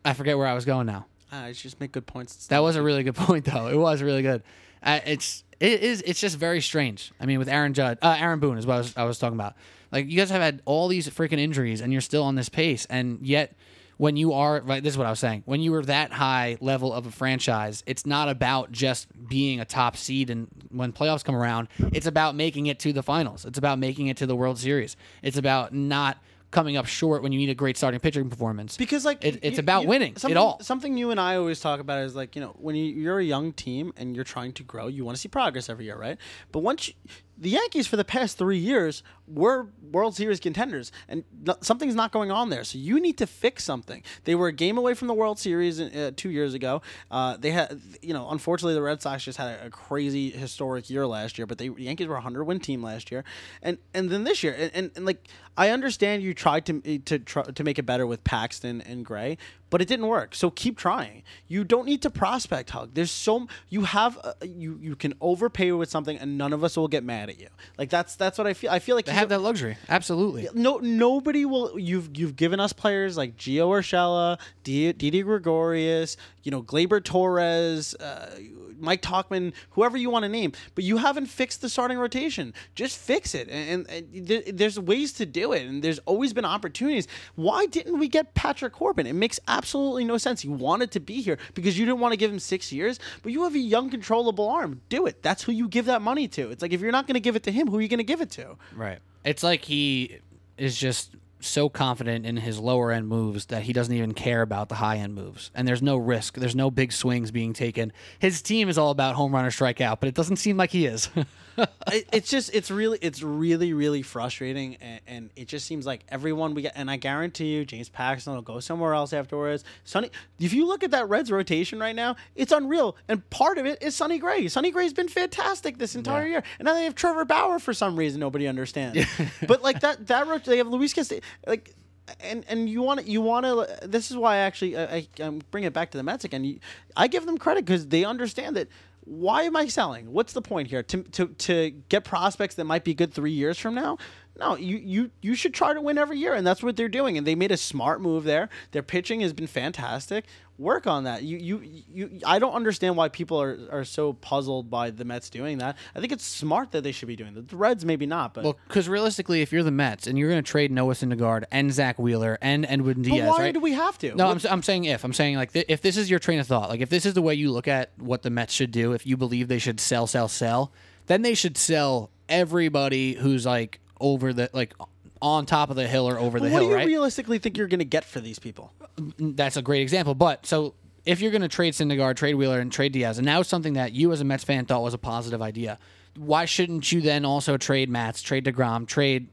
[0.05, 1.05] I forget where I was going now.
[1.31, 2.47] Ah, I just make good points.
[2.47, 3.67] That was a really good point, though.
[3.67, 4.43] It was really good.
[4.83, 7.11] Uh, it's it is it's just very strange.
[7.19, 9.37] I mean, with Aaron Judd, uh, Aaron Boone is what I was, I was talking
[9.39, 9.55] about.
[9.91, 12.85] Like you guys have had all these freaking injuries, and you're still on this pace,
[12.89, 13.55] and yet
[13.97, 15.43] when you are right, this is what I was saying.
[15.45, 19.65] When you were that high level of a franchise, it's not about just being a
[19.65, 23.45] top seed, and when playoffs come around, it's about making it to the finals.
[23.45, 24.97] It's about making it to the World Series.
[25.21, 26.17] It's about not
[26.51, 28.77] coming up short when you need a great starting pitching performance.
[28.77, 30.59] because like It- it's you- about you- winning it something, all.
[30.61, 33.23] Something you and I always talk about is like you know when you, you're a
[33.23, 36.17] young team and you're trying to grow, you want to see progress every year, right?
[36.51, 36.93] But once you,
[37.37, 39.01] the Yankees for the past three years
[39.33, 41.23] were World Series contenders, and
[41.61, 42.63] something's not going on there.
[42.63, 44.03] So you need to fix something.
[44.23, 46.81] They were a game away from the World Series uh, two years ago.
[47.09, 50.89] Uh, they had, you know, unfortunately the Red Sox just had a, a crazy historic
[50.89, 53.23] year last year, but they the Yankees were a hundred win team last year,
[53.61, 57.19] and and then this year, and, and, and like I understand you tried to to
[57.19, 59.37] try, to make it better with Paxton and Gray,
[59.69, 60.35] but it didn't work.
[60.35, 61.23] So keep trying.
[61.47, 62.91] You don't need to prospect hug.
[62.93, 66.77] There's so you have uh, you you can overpay with something, and none of us
[66.77, 67.47] will get mad at you.
[67.77, 68.71] Like that's that's what I feel.
[68.71, 69.77] I feel like have that luxury.
[69.89, 70.47] Absolutely.
[70.53, 76.51] no nobody will you've you've given us players like Gio Urshela, D- Didi Gregorius, you
[76.51, 78.37] know Gleyber Torres, uh,
[78.81, 82.53] Mike Tauchman, whoever you want to name, but you haven't fixed the starting rotation.
[82.75, 86.33] Just fix it, and, and, and there, there's ways to do it, and there's always
[86.33, 87.07] been opportunities.
[87.35, 89.07] Why didn't we get Patrick Corbin?
[89.07, 90.41] It makes absolutely no sense.
[90.41, 93.31] He wanted to be here because you didn't want to give him six years, but
[93.31, 94.81] you have a young, controllable arm.
[94.89, 95.21] Do it.
[95.21, 96.51] That's who you give that money to.
[96.51, 97.99] It's like if you're not going to give it to him, who are you going
[97.99, 98.57] to give it to?
[98.75, 98.99] Right.
[99.23, 100.19] It's like he
[100.57, 104.69] is just so confident in his lower end moves that he doesn't even care about
[104.69, 105.51] the high end moves.
[105.53, 106.35] And there's no risk.
[106.35, 107.91] There's no big swings being taken.
[108.19, 110.85] His team is all about home run or strikeout, but it doesn't seem like he
[110.85, 111.09] is.
[111.87, 116.03] it, it's just it's really it's really really frustrating and, and, it just seems like
[116.09, 120.09] everyone we get and i guarantee you james paxton will go somewhere else afterwards sonny
[120.39, 123.81] if you look at that reds rotation right now it's unreal and part of it
[123.81, 126.29] is sonny gray sonny gray's been fantastic this entire Yeah.
[126.29, 128.99] year and now they have trevor bauer for some reason nobody understands
[129.47, 131.73] but like that that rot- they have luis castillo like
[132.19, 135.07] and and you want to you want to this is why I actually I, I
[135.19, 136.43] I'm bringing it back to the Mets again.
[136.43, 136.59] You,
[136.97, 138.67] I give them credit because they understand that.
[139.03, 140.11] Why am I selling?
[140.11, 140.83] What's the point here?
[140.83, 143.97] To, to to get prospects that might be good three years from now?
[144.39, 147.17] No, you, you you should try to win every year, and that's what they're doing.
[147.17, 148.47] And they made a smart move there.
[148.71, 150.25] Their pitching has been fantastic.
[150.61, 151.23] Work on that.
[151.23, 152.19] You you you.
[152.23, 155.75] I don't understand why people are, are so puzzled by the Mets doing that.
[155.95, 157.47] I think it's smart that they should be doing that.
[157.47, 160.43] The Reds maybe not, but well, because realistically, if you're the Mets and you're going
[160.43, 163.53] to trade Noah Syndergaard and Zack Wheeler and Edwin Diaz, why right?
[163.55, 164.13] do we have to?
[164.13, 165.03] No, I'm, I'm saying if.
[165.03, 167.15] I'm saying like th- if this is your train of thought, like if this is
[167.15, 169.79] the way you look at what the Mets should do, if you believe they should
[169.79, 170.71] sell, sell, sell,
[171.07, 174.75] then they should sell everybody who's like over the like
[175.21, 176.53] on top of the hill or over the hill.
[176.55, 176.87] what do you right?
[176.87, 178.73] realistically think you're going to get for these people?
[178.97, 180.15] Mm, that's a great example.
[180.15, 180.73] But so
[181.05, 183.91] if you're going to trade Syndergaard, trade Wheeler, and trade Diaz, and now something that
[183.93, 185.77] you as a Mets fan thought was a positive idea,
[186.17, 189.29] why shouldn't you then also trade Matz, trade Degrom, trade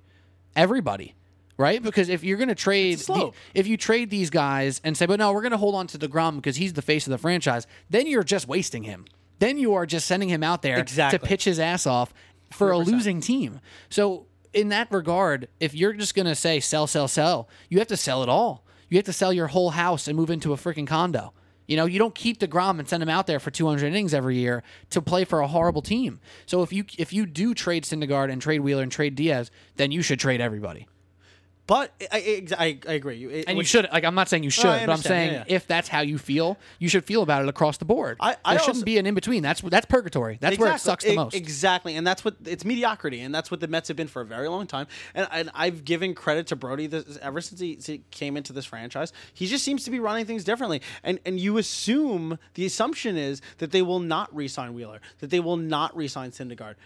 [0.56, 1.14] everybody?
[1.56, 5.06] Right, because if you're going to trade, the- if you trade these guys and say,
[5.06, 7.18] "But no, we're going to hold on to Degrom because he's the face of the
[7.18, 9.06] franchise," then you're just wasting him.
[9.40, 11.18] Then you are just sending him out there Exactly.
[11.18, 12.14] to pitch his ass off
[12.52, 13.58] for a losing team.
[13.90, 17.88] So in that regard, if you're just going to say sell, sell, sell, you have
[17.88, 18.64] to sell it all.
[18.88, 21.32] You have to sell your whole house and move into a freaking condo.
[21.66, 24.36] You know, you don't keep Degrom and send him out there for 200 innings every
[24.36, 26.18] year to play for a horrible team.
[26.46, 29.92] So if you if you do trade Syndergaard and trade Wheeler and trade Diaz, then
[29.92, 30.86] you should trade everybody.
[31.68, 33.16] But I, I, I, I agree.
[33.18, 34.98] You, it- And you should like I'm not saying you oh, should, I but I'm
[35.02, 35.54] saying yeah, yeah.
[35.54, 38.16] if that's how you feel, you should feel about it across the board.
[38.20, 39.42] I- I there also- shouldn't be an in between.
[39.42, 40.38] That's that's purgatory.
[40.40, 41.34] That's where it sucks the most.
[41.34, 44.24] Exactly, and that's what it's mediocrity, and that's what the Mets have been for a
[44.24, 44.86] very long time.
[45.14, 48.64] And, and I've given credit to Brodie this, ever since he, he came into this
[48.64, 49.12] franchise.
[49.34, 53.42] He just seems to be running things differently, and and you assume the assumption is
[53.58, 56.76] that they will not re-sign Wheeler, that they will not re-sign Syndergaard.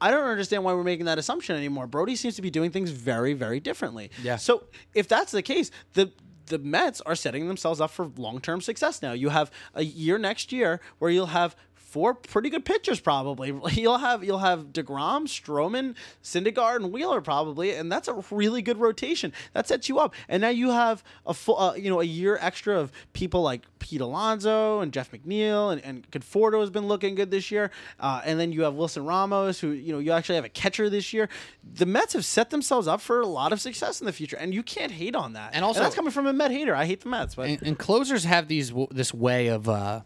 [0.00, 1.86] I don't understand why we're making that assumption anymore.
[1.86, 4.10] Brodie seems to be doing things very, very differently.
[4.22, 4.36] Yeah.
[4.36, 6.12] So if that's the case, the
[6.46, 9.12] the Mets are setting themselves up for long term success now.
[9.12, 11.56] You have a year next year where you'll have
[11.96, 13.58] four pretty good pitchers probably.
[13.72, 18.76] You'll have you'll have Degrom, Stroman, Syndergaard, and Wheeler probably, and that's a really good
[18.76, 19.32] rotation.
[19.54, 20.12] That sets you up.
[20.28, 23.62] And now you have a full uh, you know a year extra of people like
[23.78, 27.70] Pete Alonso and Jeff McNeil and, and Conforto has been looking good this year.
[27.98, 30.90] Uh, and then you have Wilson Ramos, who you know you actually have a catcher
[30.90, 31.30] this year.
[31.64, 34.52] The Mets have set themselves up for a lot of success in the future, and
[34.52, 35.54] you can't hate on that.
[35.54, 36.74] And also- that's coming from a Met hater.
[36.74, 40.02] I hate the Mets, but and, and closers have these this way of uh,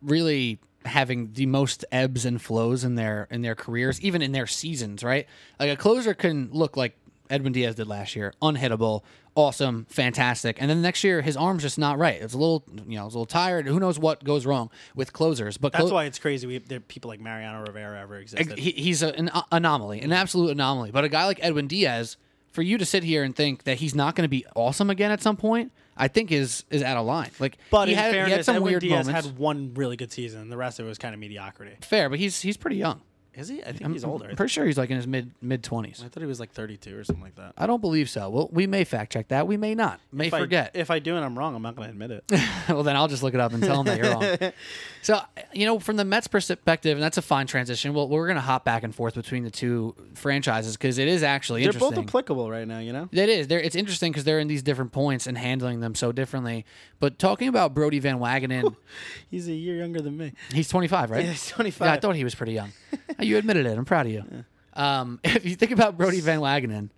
[0.00, 4.46] really having the most ebbs and flows in their in their careers, even in their
[4.46, 5.02] seasons.
[5.02, 5.26] Right,
[5.58, 6.96] like a closer can look like
[7.30, 9.02] Edwin Diaz did last year, unhittable,
[9.34, 12.20] awesome, fantastic, and then the next year his arm's just not right.
[12.20, 13.66] It's a little, you know, it's a little tired.
[13.66, 15.56] Who knows what goes wrong with closers?
[15.56, 16.46] But that's clo- why it's crazy.
[16.46, 18.58] We there people like Mariano Rivera ever existed.
[18.58, 20.90] he, he's an anomaly, an absolute anomaly.
[20.90, 22.16] But a guy like Edwin Diaz,
[22.50, 25.10] for you to sit here and think that he's not going to be awesome again
[25.10, 27.30] at some point, I think is is out of line.
[27.38, 29.26] Like, but he in had, he fairness, had some Edwin weird Diaz moments.
[29.26, 30.40] had one really good season.
[30.42, 31.76] And the rest of it was kind of mediocrity.
[31.82, 33.00] Fair, but he's he's pretty young.
[33.34, 33.62] Is he?
[33.64, 34.26] I think he's older.
[34.26, 36.02] I, I'm pretty sure he's like in his mid mid twenties.
[36.04, 37.54] I thought he was like 32 or something like that.
[37.56, 38.28] I don't believe so.
[38.28, 39.46] Well, we may fact check that.
[39.46, 40.00] We may not.
[40.12, 40.72] May If I- forget.
[40.74, 42.24] if I do and I'm wrong, I'm not going to admit it.
[42.68, 44.52] well, then I'll just look it up and tell him that you're wrong.
[45.02, 45.20] So,
[45.52, 47.92] you know, from the Mets' perspective, and that's a fine transition.
[47.92, 51.24] Well, we're going to hop back and forth between the two franchises because it is
[51.24, 53.08] actually They're both applicable right now, you know.
[53.10, 53.48] It is.
[53.48, 56.64] They're, it's interesting because they're in these different points and handling them so differently.
[57.00, 58.76] But talking about Brodie Van Wagenen,
[59.30, 60.34] He's a year younger than me.
[60.52, 61.24] he's 25, right?
[61.24, 61.86] Yeah, he's 25.
[61.86, 62.72] Yeah, I thought he was pretty young.
[63.18, 63.76] you admitted it.
[63.76, 64.44] I'm proud of you.
[64.74, 66.90] Um, if you think about Brodie Van Wagenen,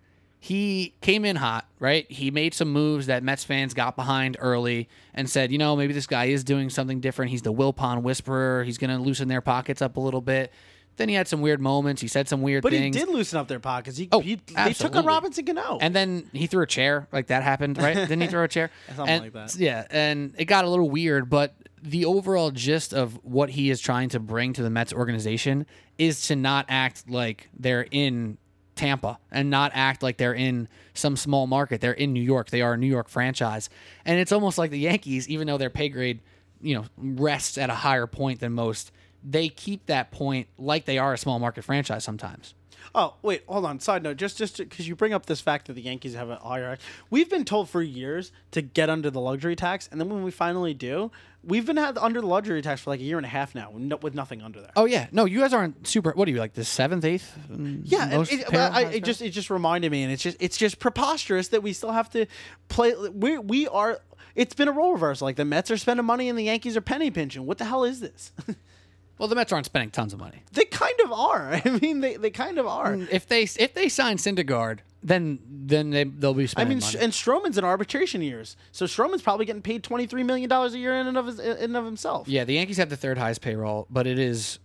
[0.45, 2.05] he came in hot, right?
[2.13, 5.95] He made some moves that Mets fans got behind early and said, you know, maybe
[5.95, 7.31] this guy is doing something different.
[7.31, 8.63] He's the Wilpon whisperer.
[8.63, 10.53] He's going to loosen their pockets up a little bit.
[10.97, 12.03] Then he had some weird moments.
[12.03, 12.95] He said some weird But things.
[12.95, 13.97] he did loosen up their pockets.
[13.97, 15.79] He, Oh, he- they took on Robinson Cano.
[15.81, 17.95] And then he threw a chair, like that happened, right?
[17.95, 18.71] Didn't he throw a chair?
[18.95, 19.57] Something And- like that.
[19.57, 23.81] Yeah, and it got a little weird, but the overall gist of what he is
[23.81, 25.65] trying to bring to the Mets organization
[25.97, 28.37] is to not act like they're in
[28.75, 31.81] Tampa and not act like they're in some small market.
[31.81, 32.51] They're in New York.
[32.51, 33.69] They are a New York franchise.
[34.05, 36.21] And it's almost like the Yankees, even though their pay grade,
[36.61, 40.99] you know, rests at a higher point than most, they keep that point like they
[40.99, 42.55] are a small market franchise sometimes.
[42.95, 43.81] Oh wait, hold on.
[43.81, 46.37] Side note, just just because you bring up this fact that the Yankees have a
[46.37, 46.79] higher,
[47.11, 50.31] we've been told for years to get under the luxury tax, and then when we
[50.31, 51.11] finally do,
[51.47, 53.71] we've been had under the luxury tax for like a year and a half now,
[53.75, 54.71] no, with nothing under there.
[54.77, 56.13] Oh yeah, no, you guys aren't super.
[56.13, 57.37] What are you like the seventh, eighth?
[57.49, 60.37] Yeah, mm, most it, pair- I, it just it just reminded me, and it's just
[60.41, 62.27] it's just preposterous that we still have to
[62.69, 62.95] play.
[62.95, 64.01] We we are.
[64.35, 65.27] It's been a role reversal.
[65.27, 67.47] Like the Mets are spending money and the Yankees are penny pinching.
[67.47, 68.33] What the hell is this?
[69.19, 70.43] well, the Mets aren't spending tons of money.
[70.53, 71.61] they kind of are.
[71.65, 72.95] I mean, they, they kind of are.
[72.95, 76.93] Mm, if they if they sign Syndergaard, then then they they'll be spending I mean,
[76.93, 77.05] money.
[77.05, 80.79] and Stroman's in arbitration years, so Stroman's probably getting paid twenty three million dollars a
[80.79, 82.27] year in and of his, in and of himself.
[82.27, 84.59] yeah, the Yankees have the third highest payroll, but it is,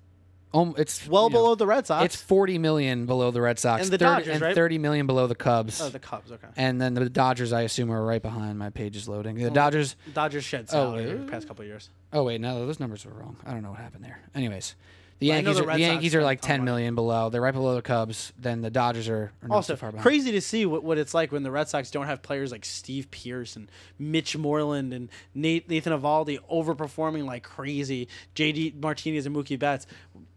[0.53, 2.05] um, it's well you know, below the Red Sox.
[2.05, 4.55] It's forty million below the Red Sox And the 30 Dodgers, and right?
[4.55, 5.81] thirty million below the Cubs.
[5.81, 6.31] oh, the Cubs.
[6.31, 8.57] Okay, and then the Dodgers, I assume, are right behind.
[8.57, 9.35] My page is loading.
[9.35, 9.95] The Dodgers.
[10.13, 11.13] Dodgers shed salary wait.
[11.13, 11.89] over the past couple of years.
[12.13, 13.35] Oh wait, no, those numbers were wrong.
[13.45, 14.21] I don't know what happened there.
[14.33, 14.75] Anyways,
[15.19, 16.65] the I know Yankees, the are, Red the Sox Yankees are like ton ten money.
[16.71, 17.29] million below.
[17.29, 18.31] They're right below the Cubs.
[18.37, 20.03] Then the Dodgers are, are not Also, so far behind.
[20.03, 22.63] crazy to see what, what it's like when the Red Sox don't have players like
[22.65, 28.07] Steve Pearce and Mitch Moreland and Nate, Nathan Eovaldi overperforming like crazy.
[28.35, 29.85] JD Martinez and Mookie Betts.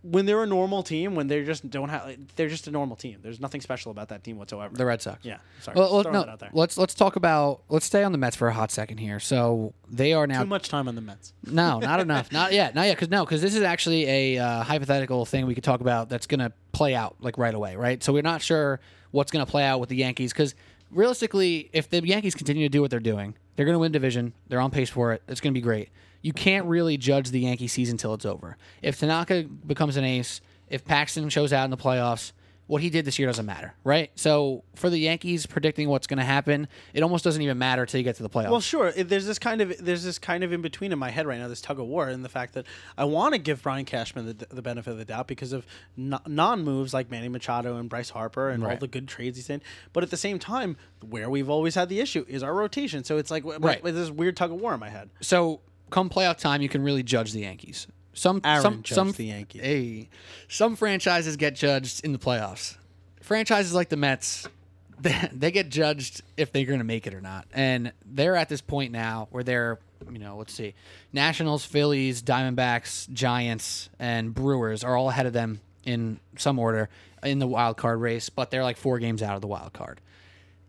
[0.03, 2.97] When they're a normal team, when they just don't have, like, they're just a normal
[2.97, 3.21] team.
[3.23, 4.75] There's nothing special about that team whatsoever.
[4.77, 5.25] The Red Sox.
[5.25, 6.51] yeah, sorry, Well, well, no, that out there.
[6.53, 9.21] let's let's talk about let's stay on the Mets for a hot second here.
[9.21, 11.33] So they are now Too much time on the Mets.
[11.47, 12.33] No, not enough.
[12.33, 12.75] Not yet.
[12.75, 12.97] Not yet.
[12.97, 16.27] Because no, because this is actually a uh, hypothetical thing we could talk about that's
[16.27, 18.03] going to play out like right away, right?
[18.03, 18.81] So we're not sure
[19.13, 20.55] what's going to play out with the Yankees because
[20.91, 24.33] realistically, if the Yankees continue to do what they're doing, they're going to win division.
[24.49, 25.23] They're on pace for it.
[25.29, 25.89] It's going to be great.
[26.23, 28.57] You can't really judge the Yankee season till it's over.
[28.81, 32.33] If Tanaka becomes an ace, if Paxton shows out in the playoffs,
[32.69, 34.11] what he did this year doesn't matter, right?
[34.15, 37.99] So for the Yankees predicting what's going to happen, it almost doesn't even matter till
[37.99, 38.51] you get to the playoffs.
[38.51, 38.93] Well, sure.
[38.93, 41.49] There's this kind of there's this kind of in between in my head right now.
[41.49, 42.65] This tug of war, and the fact that
[42.97, 45.67] I want to give Brian Cashman the, the benefit of the doubt because of
[45.99, 49.61] non moves like Manny Machado and Bryce Harper and all the good trades he's in.
[49.93, 53.05] But at the same time, where we've always had the issue is our rotation.
[53.05, 53.83] So it's like Right.
[53.83, 55.11] this weird tug of war in my head.
[55.21, 55.61] So
[55.93, 57.87] come playoff time, you can really judge the Yankees.
[58.15, 59.63] Some Aaron some judged some the Yankees.
[59.63, 60.09] Hey,
[60.49, 62.77] some franchises get judged in the playoffs.
[63.21, 64.49] Franchises like the Mets,
[65.01, 68.49] they, they get judged if they're going to make it or not, and they're at
[68.49, 69.79] this point now where they're
[70.11, 70.75] you know let's see,
[71.13, 76.89] Nationals, Phillies, Diamondbacks, Giants, and Brewers are all ahead of them in some order
[77.23, 80.01] in the wild card race, but they're like four games out of the wild card.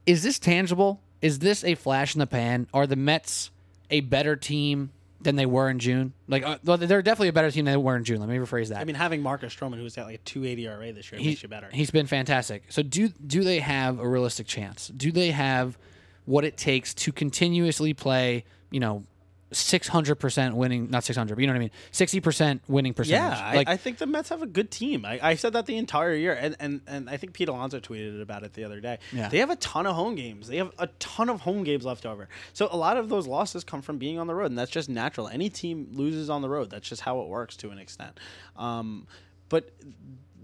[0.05, 1.01] Is this tangible?
[1.21, 2.67] Is this a flash in the pan?
[2.73, 3.49] Are the Mets
[3.89, 4.91] a better team
[5.23, 6.13] than they were in June?
[6.27, 8.19] Like, uh, well, they're definitely a better team than they were in June.
[8.19, 8.79] Let me rephrase that.
[8.79, 11.43] I mean, having Marcus Stroman, who's got like a 280 ERA this year, He- makes
[11.43, 11.69] you better.
[11.71, 12.63] He's been fantastic.
[12.69, 14.87] So do do they have a realistic chance?
[14.89, 15.77] Do they have
[16.25, 18.45] what it takes to continuously play?
[18.71, 19.03] You know,
[19.55, 22.61] six hundred percent winning, not six hundred, but you know what I mean, sixty percent
[22.67, 23.37] winning percentage.
[23.37, 25.05] Yeah, like I, I think the Mets have a good team.
[25.05, 28.21] I, I said that the entire year, and, and and I think Pete Alonso tweeted
[28.21, 28.99] about it the other day.
[29.11, 29.29] Yeah.
[29.29, 30.47] They have a ton of home games.
[30.47, 32.29] They have a ton of home games left over.
[32.53, 34.89] So a lot of those losses come from being on the road, and that's just
[34.89, 35.27] natural.
[35.27, 36.69] Any team loses on the road.
[36.69, 38.19] That's just how it works to an extent.
[38.55, 39.07] Um,
[39.49, 39.71] but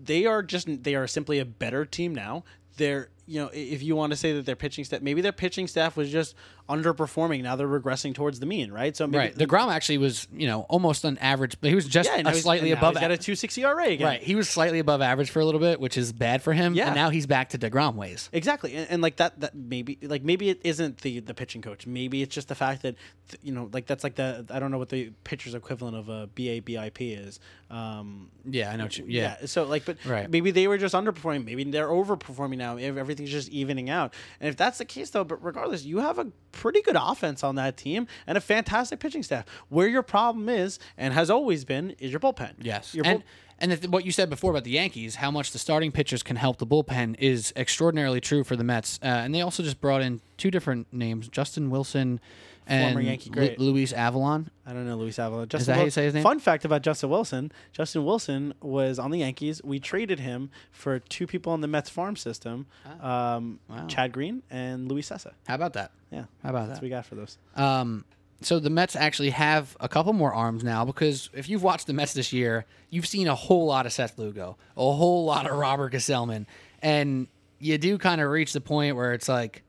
[0.02, 2.44] they are just they are simply a better team now.
[2.78, 5.68] They're you know if you want to say that their pitching staff maybe their pitching
[5.68, 6.36] staff was just
[6.70, 7.42] underperforming.
[7.44, 8.96] Now they're regressing towards the mean, right?
[8.96, 12.10] So maybe right, Degrom actually was you know almost on average, but he was just
[12.10, 12.94] yeah, a slightly above.
[12.96, 13.26] He's got a average.
[13.26, 14.06] 260 ERA again.
[14.08, 16.74] Right, he was slightly above average for a little bit, which is bad for him.
[16.74, 16.88] Yeah.
[16.88, 18.30] and now he's back to Degrom ways.
[18.34, 21.88] Exactly, and, and like that, that maybe like maybe it isn't the the pitching coach.
[21.88, 22.96] Maybe it's just the fact that
[23.44, 26.28] you know, like that's like the I don't know what the pitcher's equivalent of a
[26.36, 27.40] BABIP is.
[27.70, 28.88] Um, Yeah, I know.
[28.92, 29.46] You, yeah.
[29.46, 30.30] So like, but Right.
[30.30, 31.46] maybe they were just underperforming.
[31.46, 32.78] Maybe they're overperforming now.
[32.78, 34.14] Ev- Everything's just evening out.
[34.40, 37.56] And if that's the case, though, but regardless, you have a pretty good offense on
[37.56, 39.46] that team and a fantastic pitching staff.
[39.68, 42.54] Where your problem is and has always been is your bullpen.
[42.62, 43.28] Yes, Your and bull-
[43.62, 46.38] and the, what you said before about the Yankees, how much the starting pitchers can
[46.38, 49.00] help the bullpen is extraordinarily true for the Mets.
[49.04, 52.22] Uh, and they also just brought in two different names: Justin Wilson
[52.70, 53.60] and Former Yankee Lu- great.
[53.60, 54.48] Luis Avilán.
[54.66, 55.48] I don't know Luis Avilán.
[55.50, 56.24] Justin that how you Wil- say his name?
[56.24, 59.62] Fun fact about Justin Wilson: Justin Wilson was on the Yankees.
[59.64, 62.68] We traded him for two people in the Mets farm system,
[63.02, 63.86] um, Wow.
[63.88, 65.32] Chad Green and Luis Cessa.
[65.48, 65.92] How about that?
[66.12, 66.82] Yeah, How about that's what that?
[66.84, 67.38] we got for those.
[67.56, 68.06] Um,
[68.42, 71.94] so the Mets actually have a couple more arms now because if you've watched the
[71.94, 75.58] Mets this year, you've seen a whole lot of Seth Lugo, a whole lot of
[75.58, 76.46] Robert Gsellman,
[76.82, 77.28] and
[77.60, 79.64] you do kind of reach the point where it's like,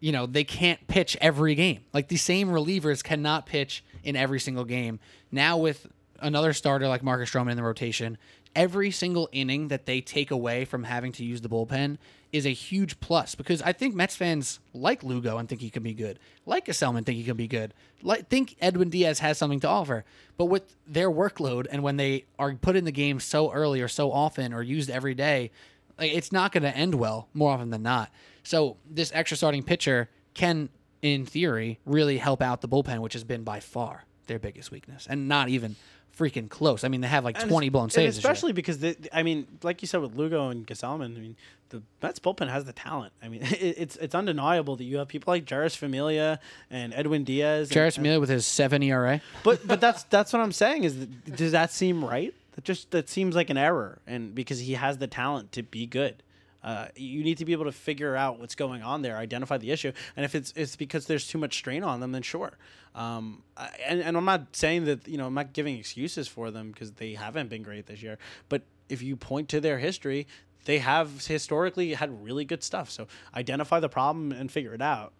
[0.00, 1.84] you know, they can't pitch every game.
[1.92, 5.00] Like the same relievers cannot pitch in every single game.
[5.30, 5.86] Now with
[6.20, 8.18] another starter like Marcus Stroman in the rotation,
[8.54, 11.98] every single inning that they take away from having to use the bullpen
[12.32, 15.82] is a huge plus because I think Mets fans like Lugo and think he can
[15.82, 19.60] be good, like Gsellman think he can be good, like think Edwin Diaz has something
[19.60, 20.04] to offer.
[20.36, 23.88] But with their workload and when they are put in the game so early or
[23.88, 25.50] so often or used every day,
[25.98, 28.10] like it's not going to end well more often than not.
[28.42, 30.68] So this extra starting pitcher can,
[31.02, 35.06] in theory, really help out the bullpen, which has been by far their biggest weakness,
[35.08, 35.76] and not even
[36.16, 36.82] freaking close.
[36.82, 38.16] I mean, they have like And 20 blown saves.
[38.18, 41.36] especially because the, I mean, like you said with Lugo and Gsellman, I mean,
[41.68, 43.12] the Mets bullpen has the talent.
[43.22, 46.40] I mean, it, it's it's undeniable that you have people like Jeurys Familia
[46.70, 47.70] and Edwin Diaz.
[47.70, 49.20] and- Familia with his seven ERA.
[49.44, 52.34] but but that's that's what I'm saying is that, does that seem right?
[52.58, 55.86] That just that seems like an error, and because he has the talent to be
[55.86, 56.24] good.
[56.60, 59.70] Uh, you need to be able to figure out what's going on there, identify the
[59.70, 62.58] issue, and if it's it's because there's too much strain on them, then sure.
[62.96, 66.50] Um, I- and and I'm not saying that you know I'm not giving excuses for
[66.50, 70.26] them because they haven't been great this year, but if you point to their history,
[70.64, 72.90] they have historically had really good stuff.
[72.90, 73.06] So
[73.36, 75.12] identify the problem and figure it out.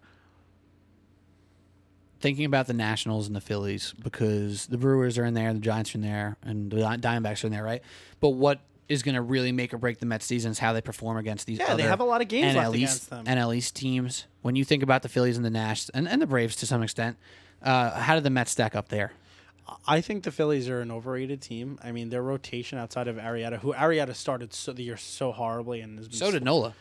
[2.19, 5.95] Thinking about the Nationals and the Phillies because the Brewers are in there, the Giants
[5.95, 7.81] are in there, and the Diamondbacks are in there, right?
[8.19, 8.59] But what
[8.89, 11.45] is going to really make or break the Mets season is how they perform against
[11.45, 11.59] these.
[11.59, 13.25] Yeah, they have a lot of games left NL against them.
[13.25, 14.25] NL East teams.
[14.41, 16.81] When you think about the Phillies and the Nash and, and the Braves to some
[16.81, 17.17] extent,
[17.61, 19.13] uh, how did the Mets stack up there?
[19.87, 21.77] I think the Phillies are an overrated team.
[21.83, 25.81] I mean, their rotation outside of Arrieta, who Arrieta started so, the year so horribly,
[25.81, 26.73] and has been So did Nola.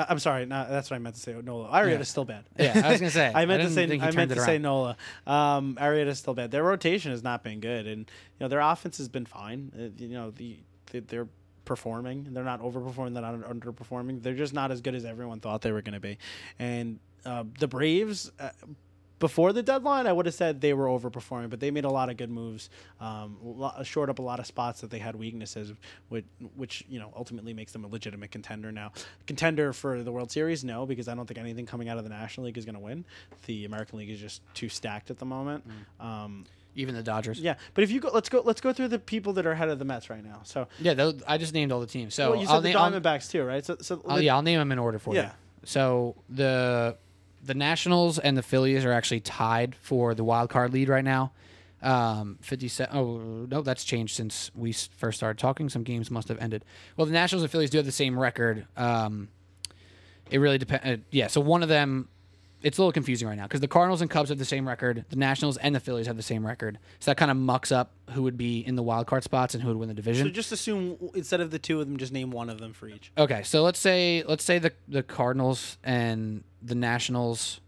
[0.00, 1.34] Uh, I'm sorry, no, that's what I meant to say.
[1.42, 1.68] Nola.
[1.68, 2.02] Arrieta's Yeah.
[2.04, 2.44] still bad.
[2.58, 3.32] Yeah, I was gonna say.
[3.34, 3.84] I meant I to say.
[4.00, 4.58] I meant to it say.
[4.58, 4.96] Nola.
[5.26, 6.50] Um, Arrieta's still bad.
[6.50, 9.72] Their rotation has not been good, and you know their offense has been fine.
[9.76, 10.58] Uh, you know the,
[10.92, 11.28] the they're
[11.64, 12.28] performing.
[12.32, 13.12] They're not overperforming.
[13.14, 14.22] They're not underperforming.
[14.22, 16.18] They're just not as good as everyone thought they were going to be.
[16.58, 18.30] And uh, the Braves.
[19.20, 22.08] Before the deadline, I would have said they were overperforming, but they made a lot
[22.10, 25.72] of good moves, um, lo- shored up a lot of spots that they had weaknesses,
[26.08, 26.24] which,
[26.56, 28.90] which you know ultimately makes them a legitimate contender now.
[29.26, 32.10] Contender for the World Series, no, because I don't think anything coming out of the
[32.10, 33.04] National League is going to win.
[33.46, 35.64] The American League is just too stacked at the moment.
[36.00, 37.38] Um, Even the Dodgers.
[37.40, 39.68] yeah, but if you go, let's go, let's go through the people that are ahead
[39.68, 40.40] of the Mets right now.
[40.44, 42.14] So, Yeah, I just named all the teams.
[42.14, 43.62] So well, you said I'll the na- I'll- Diamondbacks too, right?
[43.64, 45.20] So, so yeah, I'll name them in order for you.
[45.20, 45.32] Yeah.
[45.64, 46.96] So the
[47.42, 51.32] the Nationals and the Phillies are actually tied for the wild card lead right now.
[51.82, 52.94] Um, 57.
[52.94, 55.68] Oh no, that's changed since we first started talking.
[55.68, 56.64] Some games must have ended.
[56.96, 58.66] Well, the Nationals and Phillies do have the same record.
[58.76, 59.28] Um,
[60.30, 60.84] it really depends.
[60.84, 62.08] Uh, yeah, so one of them.
[62.62, 65.04] It's a little confusing right now because the Cardinals and Cubs have the same record.
[65.08, 66.78] The Nationals and the Phillies have the same record.
[66.98, 69.62] So that kind of mucks up who would be in the wild card spots and
[69.62, 70.26] who would win the division.
[70.26, 72.88] so just assume instead of the two of them, just name one of them for
[72.88, 73.12] each.
[73.16, 77.60] Okay, so let's say let's say the the Cardinals and the Nationals,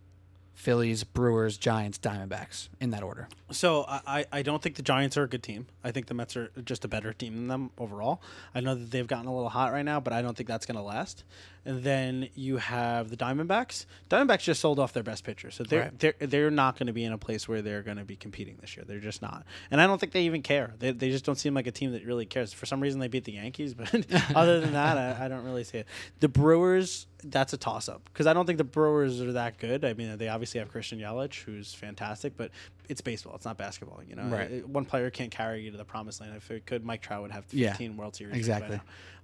[0.55, 3.29] Phillies, Brewers, Giants, Diamondbacks in that order.
[3.51, 5.67] So I, I- I don't think the Giants are a good team.
[5.83, 8.21] I think the Mets are just a better team than them overall.
[8.55, 10.67] I know that they've gotten a little hot right now, but I don't think that's
[10.67, 11.25] going to last.
[11.65, 13.87] And then you have the Diamondbacks.
[14.11, 15.99] Diamondbacks just sold off their best pitcher, so they're Right.
[15.99, 18.57] they're they're not going to be in a place where they're going to be competing
[18.61, 18.85] this year.
[18.85, 20.75] They're just not, and I don't think they even care.
[20.81, 22.53] They, they just don't seem like a team that really cares.
[22.53, 23.93] For some reason, they beat the Yankees, but
[24.35, 25.87] other than that, I, I don't really see it.
[26.19, 29.85] The Brewers, that's a toss up because I don't think the Brewers are that good.
[29.85, 32.51] I mean, they obviously have Christian Yelich, who's fantastic, but
[32.93, 33.35] it's baseball.
[33.35, 34.01] It's not basketball.
[34.09, 34.51] You know, Right.
[34.51, 36.37] It- one player can't carry you to the promised land.
[36.37, 38.37] If it could, Mike Trout would have Yeah, 15 World Series.
[38.37, 38.81] exactly.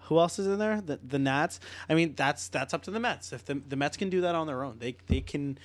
[0.08, 0.80] Who else is in there?
[0.80, 1.60] The the Nats.
[1.88, 3.32] I mean, that's that's up to the Mets.
[3.32, 5.58] If the the Mets can do that on their own, they they can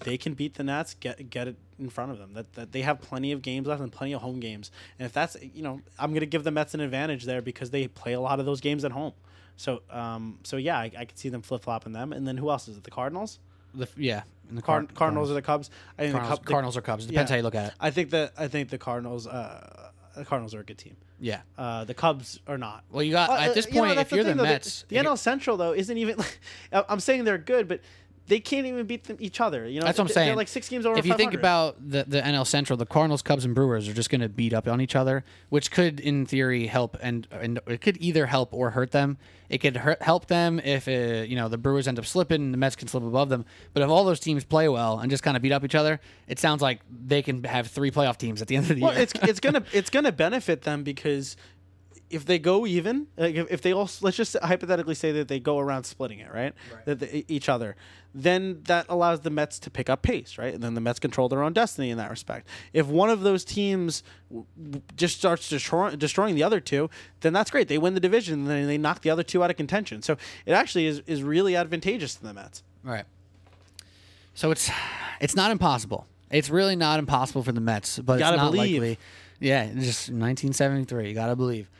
[0.00, 2.32] they can beat the Nats, get get it in front of them.
[2.34, 4.70] That, that they have plenty of games left and plenty of home games.
[4.98, 7.70] And if that's you know, I'm going to give the Mets an advantage there because
[7.70, 9.14] they play a lot of those games at home.
[9.56, 12.12] So um so yeah, I, I could see them flip flopping them.
[12.12, 12.84] And then who else is it?
[12.84, 13.40] The Cardinals.
[13.74, 15.70] The, yeah, and the Card- Card- Cardinals or the Cubs.
[15.98, 17.06] I think Cardinals, the, Cub- the- Cardinals or Cubs.
[17.06, 17.34] Depends yeah.
[17.34, 17.74] how you look at it.
[17.80, 19.26] I think that I think the Cardinals.
[19.26, 20.96] Uh, the Cardinals are a good team.
[21.20, 21.40] Yeah.
[21.56, 22.84] Uh, the Cubs are not.
[22.90, 24.84] Well, you got Uh, at this uh, you know, point, if you're the, though, Mets,
[24.88, 26.16] the, if NL Central though isn't even.
[26.72, 27.80] I'm saying they're good, but
[28.28, 29.66] they can't even beat them, each other.
[29.66, 30.36] You know, That's what I'm They're saying.
[30.36, 30.98] like six games over.
[30.98, 34.10] if you think about the, the NL Central, the Cardinals, Cubs, and Brewers are just
[34.10, 37.80] going to beat up on each other, which could, in theory, help and and it
[37.80, 39.16] could either help or hurt them.
[39.48, 42.52] It could hurt, help them if uh you know the Brewers end up slipping, and
[42.52, 43.46] the Mets can slip above them.
[43.72, 46.00] But if all those teams play well and just kind of beat up each other,
[46.26, 48.92] it sounds like they can have three playoff teams at the end of the well,
[48.92, 49.06] year.
[49.14, 51.36] Well, it's it's gonna it's gonna benefit them because
[52.10, 55.38] if they go even, like if, if they all let's just hypothetically say that they
[55.40, 56.54] go around splitting it, right?
[56.86, 57.76] That they, each other,
[58.14, 60.54] then that allows the Mets to pick up pace, right?
[60.54, 62.48] And then the Mets control their own destiny in that respect.
[62.72, 66.88] If one of those teams w- w- just starts destroy, destroying the other two,
[67.20, 67.68] then that's great.
[67.68, 70.00] They win the division, and then they knock the other two out of contention.
[70.02, 72.62] So it actually is is really advantageous to the Mets.
[72.82, 73.04] Right.
[74.34, 74.70] So it's
[75.20, 76.06] it's not impossible.
[76.30, 78.80] It's really not impossible for the Mets, but Gotta it's not believe.
[78.82, 78.98] likely.
[79.40, 81.08] Yeah, just 1973.
[81.08, 81.70] You gotta believe.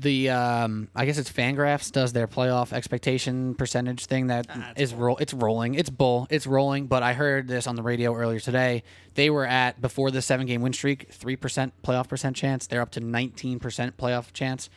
[0.00, 4.94] The um, I guess it's Fangraphs does their playoff expectation percentage thing that Ah, is
[4.94, 5.16] roll.
[5.16, 5.74] It's rolling.
[5.74, 6.26] It's bull.
[6.30, 6.86] It's rolling.
[6.86, 8.84] But I heard this on the radio earlier today.
[9.14, 12.66] They were at before the seven game win streak, three percent playoff percent chance.
[12.68, 14.70] They're up to nineteen percent playoff chance.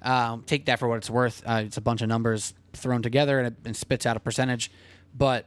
[0.00, 1.42] Um, take that for what it's worth.
[1.46, 4.70] Uh, it's a bunch of numbers thrown together and it and spits out a percentage,
[5.14, 5.46] but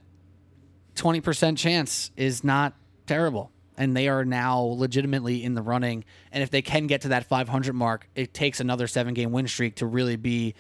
[0.96, 2.74] twenty percent chance is not
[3.08, 3.52] terrible.
[3.78, 6.04] And they are now legitimately in the running.
[6.32, 9.48] And if they can get to that 500 mark, it takes another seven game win
[9.48, 10.56] streak to really be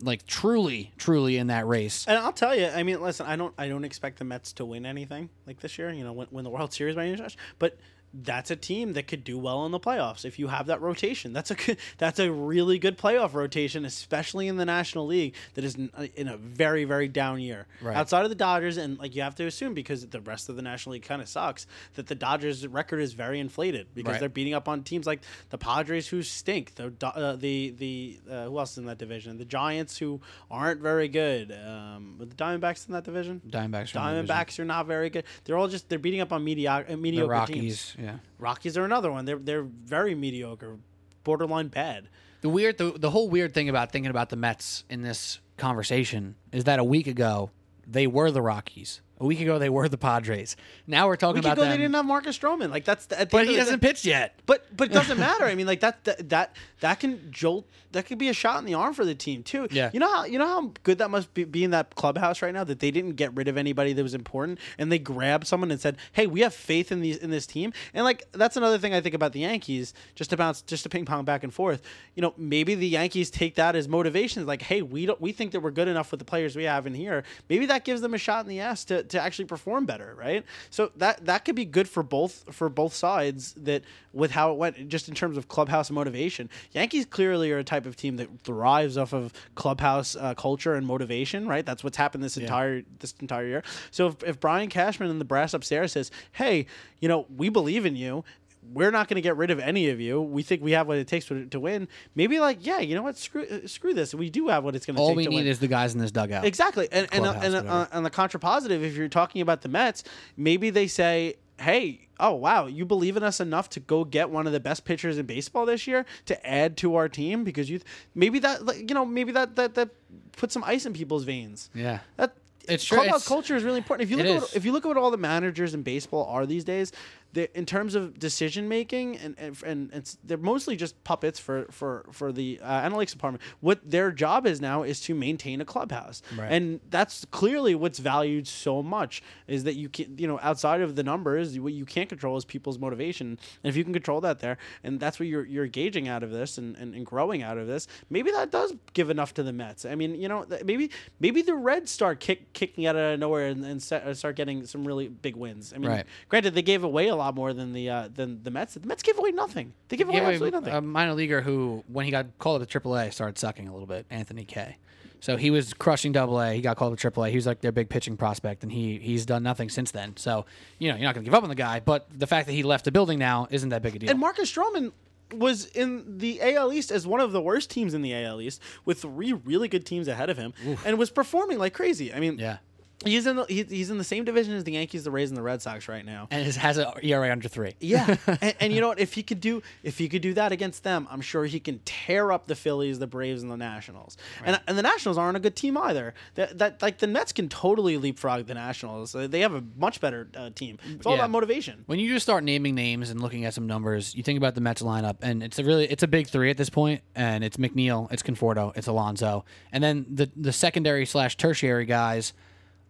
[0.00, 2.04] like truly, truly in that race.
[2.06, 4.64] And I'll tell you, I mean, listen, I don't, I don't expect the Mets to
[4.64, 5.90] win anything like this year.
[5.92, 7.36] You know, win, win the World Series by any stretch.
[7.58, 7.78] But
[8.22, 11.32] that's a team that could do well in the playoffs if you have that rotation.
[11.32, 15.64] That's a good, that's a really good playoff rotation, especially in the National League that
[15.64, 17.66] is in, in a very very down year.
[17.82, 17.96] Right.
[17.96, 20.62] Outside of the Dodgers, and like you have to assume because the rest of the
[20.62, 24.20] National League kind of sucks that the Dodgers' record is very inflated because Right.
[24.20, 26.74] they're beating up on teams like the Padres who stink.
[26.76, 29.38] The uh, the the uh, who else is in that division?
[29.38, 31.50] The Giants who aren't very good.
[31.52, 33.40] Um, the Diamondbacks in that division.
[33.48, 33.96] Diamondbacks.
[33.96, 34.26] are the division.
[34.26, 35.24] Diamondbacks are not very good.
[35.44, 37.94] They're all just they're beating up on mediocre The mediocre Rockies.
[37.94, 37.96] teams.
[38.04, 38.16] Yeah.
[38.38, 39.24] Rockies are another one.
[39.24, 40.76] They're they're very mediocre,
[41.24, 42.08] borderline bad.
[42.42, 46.34] The weird, the, the whole weird thing about thinking about the Mets in this conversation
[46.52, 47.50] is that a week ago
[47.86, 49.00] they were the Rockies.
[49.24, 50.54] A week ago they were the Padres.
[50.86, 51.62] Now we're talking We about go.
[51.62, 52.70] them, They didn't have Marcus Stroman.
[52.70, 54.38] Like that's the, the but he hasn't pitched yet.
[54.44, 55.44] But but it doesn't matter.
[55.46, 57.66] I mean, like that, that that that can jolt.
[57.92, 59.68] That could be a shot in the arm for the team too.
[59.70, 59.88] Yeah.
[59.92, 62.52] You know how you know how good that must be, be in that clubhouse right
[62.52, 65.70] now that they didn't get rid of anybody that was important and they grabbed someone
[65.70, 68.78] and said, "Hey, we have faith in these in this team." And like that's another
[68.78, 69.94] thing I think about the Yankees.
[70.16, 71.80] Just to bounce, just to ping pong back and forth.
[72.14, 74.44] You know, maybe the Yankees take that as motivation.
[74.44, 76.86] Like, hey, we don't we think that we're good enough with the players we have
[76.86, 77.22] in here.
[77.48, 80.44] Maybe that gives them a shot in the ass to, to actually perform better, right?
[80.70, 83.54] So that that could be good for both for both sides.
[83.54, 87.64] That with how it went, just in terms of clubhouse motivation, Yankees clearly are a
[87.64, 91.64] type of team that thrives off of clubhouse uh, culture and motivation, right?
[91.64, 93.62] That's what's happened this entire this entire year.
[93.90, 96.66] So if, if Brian Cashman and the brass upstairs says, "Hey,
[97.00, 98.24] you know, we believe in you."
[98.72, 100.20] We're not going to get rid of any of you.
[100.20, 101.86] We think we have what it takes to, to win.
[102.14, 103.16] Maybe like, yeah, you know what?
[103.16, 104.14] Screw, uh, screw this.
[104.14, 105.46] We do have what it's going to All take we to need win.
[105.46, 106.44] is the guys in this dugout.
[106.44, 110.02] Exactly, and and, uh, and uh, on the contrapositive, if you're talking about the Mets,
[110.36, 114.46] maybe they say, "Hey, oh wow, you believe in us enough to go get one
[114.46, 117.78] of the best pitchers in baseball this year to add to our team because you
[117.78, 119.90] th- maybe that like, you know maybe that that that
[120.36, 122.00] puts some ice in people's veins." Yeah.
[122.16, 122.34] That
[122.68, 122.96] It's true.
[122.96, 124.08] clubhouse It's- culture is really important.
[124.08, 126.24] If you look at what, if you look at what all the managers in baseball
[126.26, 126.92] are these days,
[127.34, 131.66] they, in terms of decision making and and, and it's, they're mostly just puppets for
[131.70, 133.42] for for the uh, analytics department.
[133.60, 136.50] What their job is now is to maintain a clubhouse, Right.
[136.50, 140.94] and that's clearly what's valued so much is that you can you know outside of
[140.96, 143.26] the numbers, what you can't control is people's motivation.
[143.62, 146.30] And if you can control that there, and that's what you're you're gauging out of
[146.30, 149.52] this and, and, and growing out of this, maybe that does give enough to the
[149.52, 149.84] Mets.
[149.84, 153.64] I mean, you know, maybe maybe the Reds start kick, kicking out of nowhere and,
[153.64, 155.72] and set, uh, start getting some really big wins.
[155.74, 156.06] I mean, Right.
[156.28, 158.74] granted, they gave away a lot more than the uh, than the Mets.
[158.74, 159.72] The Mets gave away nothing.
[159.88, 160.74] They gave away Yeah, absolutely nothing.
[160.74, 163.86] a minor leaguer who, when he got called up to AAA, started sucking a little
[163.86, 164.06] bit.
[164.10, 164.76] Anthony Kay.
[165.20, 166.52] So he was crushing Double A.
[166.52, 167.30] He got called up to AAA.
[167.30, 170.16] He was like their big pitching prospect, and he he's done nothing since then.
[170.16, 170.44] So
[170.78, 172.52] you know you're not going to give up on the guy, but the fact that
[172.52, 174.10] he left the building now isn't that big a deal.
[174.10, 174.92] And Marcus Stroman
[175.32, 178.60] was in the AL East as one of the worst teams in the AL East
[178.84, 180.52] with three really good teams ahead of him
[180.84, 182.12] and was performing like crazy.
[182.12, 182.58] I mean, yeah,
[183.04, 185.36] he's in the he, he's in the same division as the Yankees, the Rays, and
[185.36, 186.28] the Red Sox right now.
[186.30, 187.74] and it has an ERA under three.
[187.80, 189.00] Yeah, and, and you know what?
[189.00, 191.80] If he could do if he could do that against them, I'm sure he can
[191.84, 194.16] tear up the Phillies, the Braves, and the Nationals.
[194.44, 196.14] And and the Nationals aren't a good team either.
[196.34, 199.12] That, that like the Nets can totally leapfrog the Nationals.
[199.18, 200.78] They have a much better uh, team.
[200.92, 201.20] It's all Yeah.
[201.20, 201.82] about motivation.
[201.86, 204.60] When you just start naming names and looking at some numbers, you think about the
[204.60, 207.56] Mets lineup, and it's a really it's a big three at this point, and it's
[207.56, 212.32] McNeil, it's Conforto, it's Alonso, and then the the secondary slash tertiary guys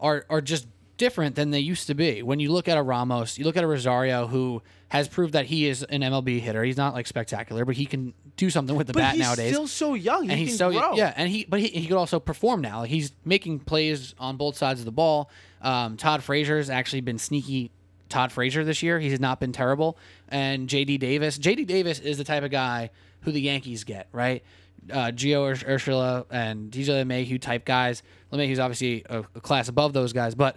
[0.05, 2.23] are are just different than they used to be.
[2.23, 5.47] When you look at a Ramos, you look at a Rosario who has proved that
[5.47, 6.63] he is an MLB hitter.
[6.63, 9.53] He's not like spectacular, but he can do something with the But bat he's nowadays.
[9.53, 10.23] still so young.
[10.25, 10.95] He and can he's so grow.
[10.95, 12.81] yeah, and he but he, he could also perform now.
[12.81, 15.31] Like he's making plays on both sides of the ball.
[15.63, 17.73] Um, Todd Frazier's actually been sneaky.
[18.11, 19.99] Todd Frazier this year, he has not been terrible.
[20.29, 22.91] And JD Davis, JD Davis is the type of guy
[23.23, 24.45] who the Yankees get right.
[24.91, 28.03] Uh, Gio Ur- Urshela and DJ LeMahieu type guys.
[28.33, 30.57] LeMahieu's obviously a, a class above those guys, but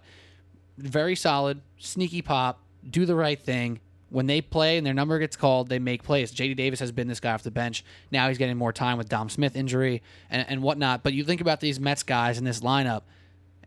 [0.78, 2.60] very solid, sneaky pop,
[2.90, 3.80] do the right thing.
[4.10, 6.32] When they play and their number gets called, they make plays.
[6.34, 7.84] JD Davis has been this guy off the bench.
[8.10, 11.04] Now he's getting more time with Dom Smith injury and, and whatnot.
[11.04, 13.02] But you think about these Mets guys in this lineup,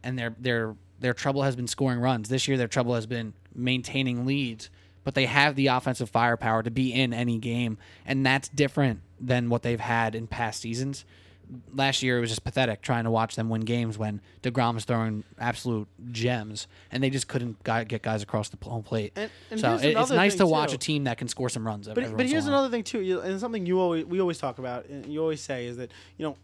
[0.03, 2.29] and their their their trouble has been scoring runs.
[2.29, 4.71] This year, their trouble has been maintaining leads.
[5.05, 9.48] But they have the offensive firepower to be in any game, and that's different than
[9.51, 11.05] what they've had in past seasons.
[11.74, 14.84] Last year it was just pathetic trying to watch them win games when Degrom was
[14.84, 19.12] throwing absolute gems, and they just couldn't gu- get guys across the home plate.
[19.16, 20.74] And- and so here's it- it's another nice thing, to watch too.
[20.76, 21.88] a team that can score some runs.
[21.88, 22.53] every But, but once in a here's while.
[22.55, 25.40] another thing too, you, and something you always we always talk about, and you always
[25.40, 26.36] say is that you know,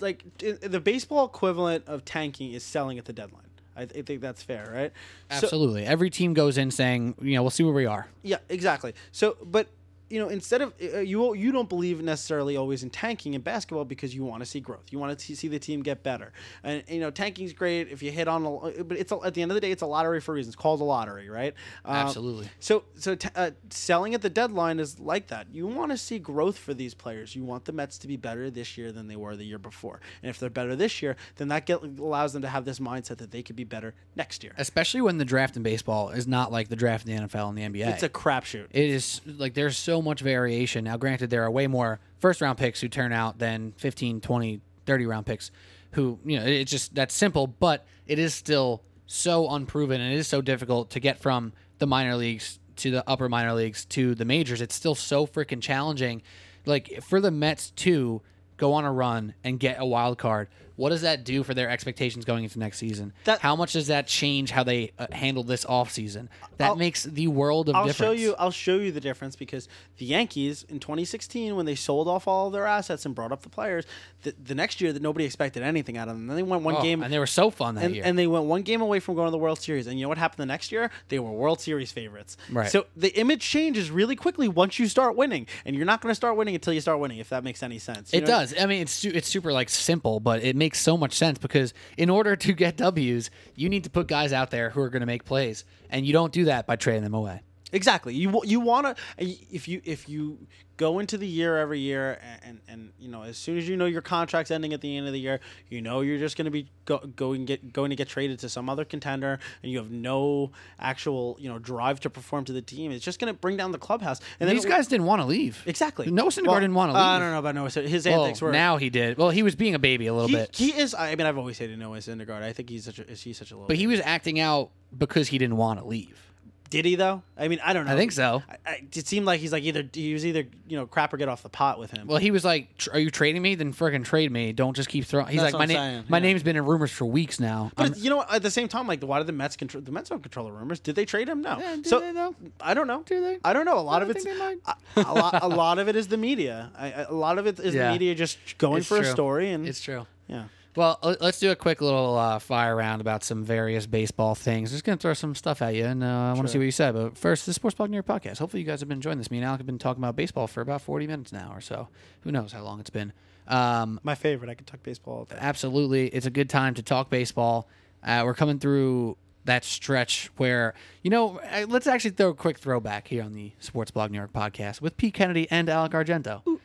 [0.00, 3.44] like i- the baseball equivalent of tanking is selling at the deadline.
[3.80, 4.92] I, I think that's fair, right?
[5.38, 8.06] So- Absolutely, every team goes in saying, you know, we'll see where we are.
[8.22, 8.94] yeah, exactly.
[9.12, 9.68] So, but
[10.10, 13.84] you know, instead of uh, you, you don't believe necessarily always in tanking in basketball
[13.84, 14.86] because you want to see growth.
[14.90, 16.32] You want to see the team get better,
[16.62, 19.42] and you know, tanking's great if you hit on, a, but it's a, at the
[19.42, 20.54] end of the day, it's a lottery for reasons.
[20.54, 21.54] It's called a lottery, right?
[21.84, 22.48] Um, Absolutely.
[22.58, 25.46] So, so t- uh, selling at the deadline is like that.
[25.52, 27.36] You want to see growth for these players.
[27.36, 30.00] You want the Mets to be better this year than they were the year before.
[30.22, 33.18] And if they're better this year, then that get, allows them to have this mindset
[33.18, 34.52] that they could be better next year.
[34.58, 37.58] Especially when the draft in baseball is not like the draft in the NFL and
[37.58, 37.86] the NBA.
[37.86, 38.66] It's a crapshoot.
[38.70, 40.84] it is like there's so much variation.
[40.84, 44.60] Now, granted, there are way more first round picks who turn out than 15, 20,
[44.86, 45.50] 30 round picks
[45.92, 50.16] who, you know, it's just that's simple, but it is still so unproven and it
[50.16, 54.14] is so difficult to get from the minor leagues to the upper minor leagues to
[54.14, 54.60] the majors.
[54.60, 56.22] It's still so freaking challenging.
[56.64, 58.22] Like for the Mets to
[58.56, 60.48] go on a run and get a wild card,
[60.80, 63.12] what does that do for their expectations going into next season?
[63.24, 66.28] That- how much does that change how they uh, handle this offseason?
[66.56, 67.98] That I'll- makes the world of I'll difference.
[68.08, 68.34] show you.
[68.38, 69.68] I'll show you the difference because
[69.98, 73.42] the Yankees in 2016, when they sold off all of their assets and brought up
[73.42, 73.84] the players,
[74.22, 76.26] the, the next year that nobody expected anything out of them.
[76.26, 78.04] Then they went one Oh, game and they were so fun that and, year.
[78.06, 79.86] and they went one game away from going to the World Series.
[79.86, 80.90] And you know what happened the next year?
[81.08, 82.36] They were World Series favorites.
[82.50, 82.70] Right.
[82.70, 86.14] So the image changes really quickly once you start winning, and you're not going to
[86.16, 87.18] start winning until you start winning.
[87.18, 88.12] If that makes any sense.
[88.14, 88.54] You it does.
[88.58, 91.74] I mean, it's su- it's super like simple, but it makes so much sense because
[91.96, 95.00] in order to get W's, you need to put guys out there who are going
[95.00, 97.42] to make plays, and you don't do that by trading them away.
[97.72, 98.14] Exactly.
[98.14, 100.38] You you want to eh, if you if you
[100.76, 103.76] go into the year every year and, and and you know as soon as you
[103.76, 106.46] know your contract's ending at the end of the year, you know you're just going
[106.46, 109.78] to be go, going get going to get traded to some other contender and you
[109.78, 112.90] have no actual, you know, drive to perform to the team.
[112.92, 114.20] It's just going to bring down the clubhouse.
[114.40, 115.62] And These guys didn't want to leave.
[115.66, 116.10] exactly.
[116.10, 117.04] Noah Syndergaard Well, didn't want to leave.
[117.06, 117.70] I don't know about Noah.
[117.70, 119.18] So his Well, antics were now he did.
[119.18, 120.94] Well, he was being a baby a little he, bit, he is.
[120.94, 122.42] I mean, I've always hated Noah Syndergaard.
[122.42, 123.08] I think he's such a.
[123.08, 123.68] Is he such a little?
[123.68, 126.29] but he was acting out because he didn't want to leave.
[126.70, 127.22] Did he though?
[127.36, 127.92] I mean, I don't know.
[127.92, 128.42] I think so.
[128.48, 131.16] I, I, it seemed like he's like either he was either you know crap or
[131.16, 132.06] get off the pot with him.
[132.06, 133.56] Well, he was like, "Tr- "Are you trading me?
[133.56, 134.52] Then friggin' trade me.
[134.52, 136.22] Don't just keep throwing." He's That's like, "My name, my yeah.
[136.22, 139.02] name's been in rumors for weeks now." But you know, at the same time, like,
[139.02, 139.82] why did the Mets control?
[139.82, 140.78] The Mets don't control the rumors.
[140.80, 141.42] Did they trade him?
[141.42, 141.58] No.
[141.58, 142.34] Yeah, do so they, though?
[142.60, 143.02] I don't know.
[143.04, 143.38] Do they?
[143.44, 143.78] I don't know.
[143.78, 144.58] A lot of it's think they might.
[144.96, 145.42] a, a lot.
[145.42, 146.70] A lot of it is the media.
[146.78, 147.86] I, a lot of it is Yeah.
[147.86, 150.06] the media just going It's for a story and it's true.
[150.28, 150.44] yeah.
[150.76, 154.70] Well, let's do a quick little uh, fire round about some various baseball things.
[154.70, 156.64] Just going to throw some stuff at you, and uh, I want to see what
[156.64, 156.94] you said.
[156.94, 158.38] But first, the Sports Blog New York podcast.
[158.38, 159.30] Hopefully, you guys have been enjoying this.
[159.32, 161.88] Me and Alec have been talking about baseball for about 40 minutes now or so.
[162.20, 163.12] Who knows how long it's been.
[163.48, 164.48] Um, My favorite.
[164.48, 165.36] I could talk baseball all day.
[165.40, 167.66] absolutely, it's a good time to talk baseball.
[168.04, 169.16] Uh, we're coming through
[169.46, 173.90] that stretch where, you know, let's actually throw a quick throwback here on the Sports
[173.90, 176.46] Blog New York podcast with Pete Kennedy and Alec Argento.
[176.46, 176.60] Ooh,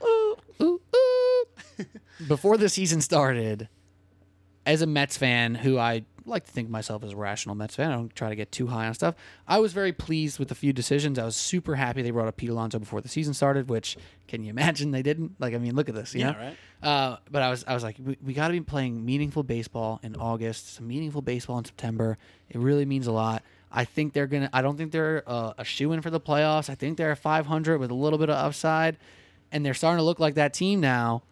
[0.62, 0.80] ooh.
[2.28, 3.68] Before the season started,
[4.66, 7.76] as a Mets fan who I like to think of myself as a rational Mets
[7.76, 9.14] fan, I don't try to get too high on stuff.
[9.48, 11.20] I was very pleased with a few decisions.
[11.20, 13.96] I was super happy they brought up Pete Alonso before the season started, which
[14.28, 15.36] can you imagine they didn't?
[15.40, 16.38] Like, I mean, look at this, you Yeah, know?
[16.40, 16.58] right.
[16.82, 20.00] Uh, but I was, I was like, we, we got to be playing meaningful baseball
[20.02, 22.18] in August, some meaningful baseball in September.
[22.50, 23.44] It really means a lot.
[23.72, 24.50] I think they're gonna.
[24.54, 26.70] I don't think they're uh, a shoe in for the playoffs.
[26.70, 28.98] I think they're a 500 with a little bit of upside,
[29.52, 31.24] and they're starting to look like that team now.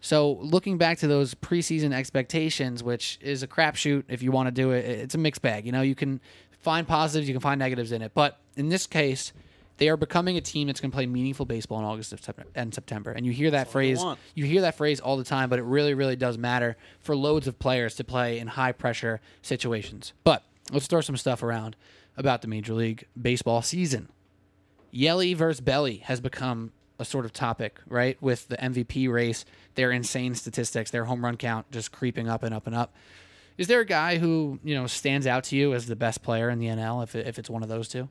[0.00, 4.52] So looking back to those preseason expectations, which is a crapshoot if you want to
[4.52, 5.66] do it, it's a mixed bag.
[5.66, 6.20] You know, you can
[6.60, 9.32] find positives, you can find negatives in it, but in this case,
[9.78, 12.20] they are becoming a team that's going to play meaningful baseball in August of
[12.54, 13.12] and September.
[13.12, 15.94] And you hear that phrase, you hear that phrase all the time, but it really,
[15.94, 20.12] really does matter for loads of players to play in high pressure situations.
[20.24, 20.42] But
[20.72, 21.76] let's throw some stuff around
[22.16, 24.08] about the Major League Baseball season.
[24.90, 28.16] Yelly versus Belly has become a sort of topic, right?
[28.20, 29.44] With the MVP race,
[29.74, 32.94] their insane statistics, their home run count just creeping up and up and up.
[33.56, 36.48] Is there a guy who you know stands out to you as the best player
[36.50, 37.02] in the NL?
[37.02, 38.08] If, it, if it's one of those two,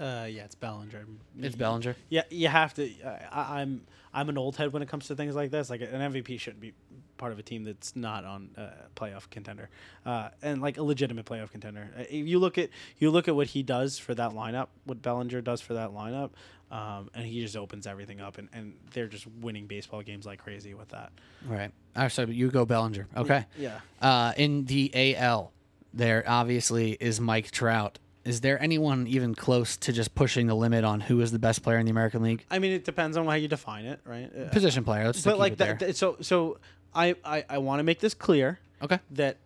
[0.00, 1.04] Uh, yeah, it's Bellinger.
[1.40, 1.94] it's Bellinger.
[2.08, 2.90] Yeah, you have to.
[3.32, 3.82] I, I'm
[4.14, 5.70] I'm an old head when it comes to things like this.
[5.70, 6.72] Like an MVP shouldn't be
[7.16, 9.68] part of a team that's not on a playoff contender,
[10.04, 11.88] uh, and like a legitimate playoff contender.
[11.96, 15.00] Uh, If you look at you look at what he does for that lineup, what
[15.02, 16.30] Bellinger does for that lineup,
[16.72, 20.38] um, and he just opens everything up, and, and they're just winning baseball games like
[20.42, 21.12] crazy with that.
[21.46, 21.70] Right.
[21.94, 22.10] Right.
[22.10, 23.06] So you go Bellinger.
[23.14, 23.44] Okay.
[23.58, 23.80] Yeah.
[24.00, 25.52] Uh, in the AL,
[25.92, 27.98] there obviously is Mike Trout.
[28.24, 31.62] is there anyone even close to just pushing the limit on who is the best
[31.62, 32.46] player in the American League?
[32.50, 34.30] I mean, it depends on how you define it, right?
[34.34, 35.04] Uh, Position player.
[35.04, 36.58] Let's but like that, th- so so
[36.94, 38.98] I I, I want to make this clear okay.
[39.10, 39.36] that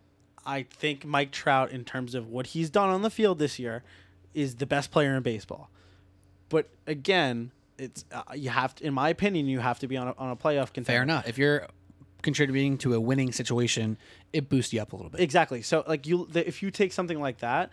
[0.45, 3.83] I think Mike Trout, in terms of what he's done on the field this year,
[4.33, 5.69] is the best player in baseball.
[6.49, 10.07] But again, it's uh, you have to, in my opinion, you have to be on
[10.07, 10.85] a, on a playoff contender.
[10.85, 11.27] Fair enough.
[11.27, 11.67] If you're
[12.21, 13.97] contributing to a winning situation,
[14.33, 15.21] it boosts you up a little bit.
[15.21, 15.61] Exactly.
[15.61, 17.69] So like you, the, if you take something like that,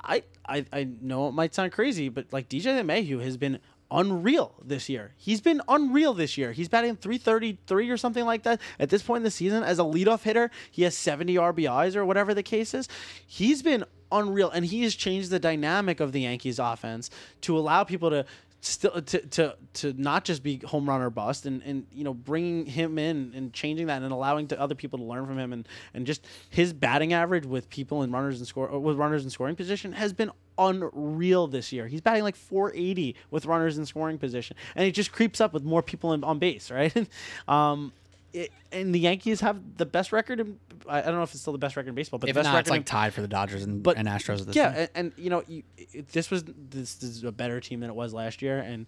[0.00, 3.58] I, I I know it might sound crazy, but like DJ LeMahieu has been
[3.90, 5.12] unreal this year.
[5.16, 6.52] He's been unreal this year.
[6.52, 9.82] He's batting 333 or something like that at this point in the season as a
[9.82, 10.50] leadoff hitter.
[10.70, 12.88] He has 70 RBIs or whatever the case is.
[13.26, 13.84] He's been
[14.14, 17.10] unreal and he has changed the dynamic of the Yankees offense
[17.42, 18.24] to allow people to
[18.64, 22.14] still to, to to not just be home run or bust and and you know
[22.14, 25.52] bringing him in and changing that and allowing to other people to learn from him
[25.52, 29.30] and and just his batting average with people in runners and score with runners in
[29.30, 31.88] scoring position has been unreal this year.
[31.88, 35.64] He's batting like 480 with runners in scoring position and it just creeps up with
[35.64, 37.08] more people in, on base, right?
[37.48, 37.92] um
[38.34, 40.40] it, and the Yankees have the best record.
[40.40, 40.58] In,
[40.88, 42.48] I don't know if it's still the best record in baseball, but if the best
[42.48, 44.56] not, record it's like in, tied for the Dodgers and, But- and Astros at this
[44.56, 47.88] yeah, and, and you know, you, it, this was this, is a better team than
[47.88, 48.86] it was last year, and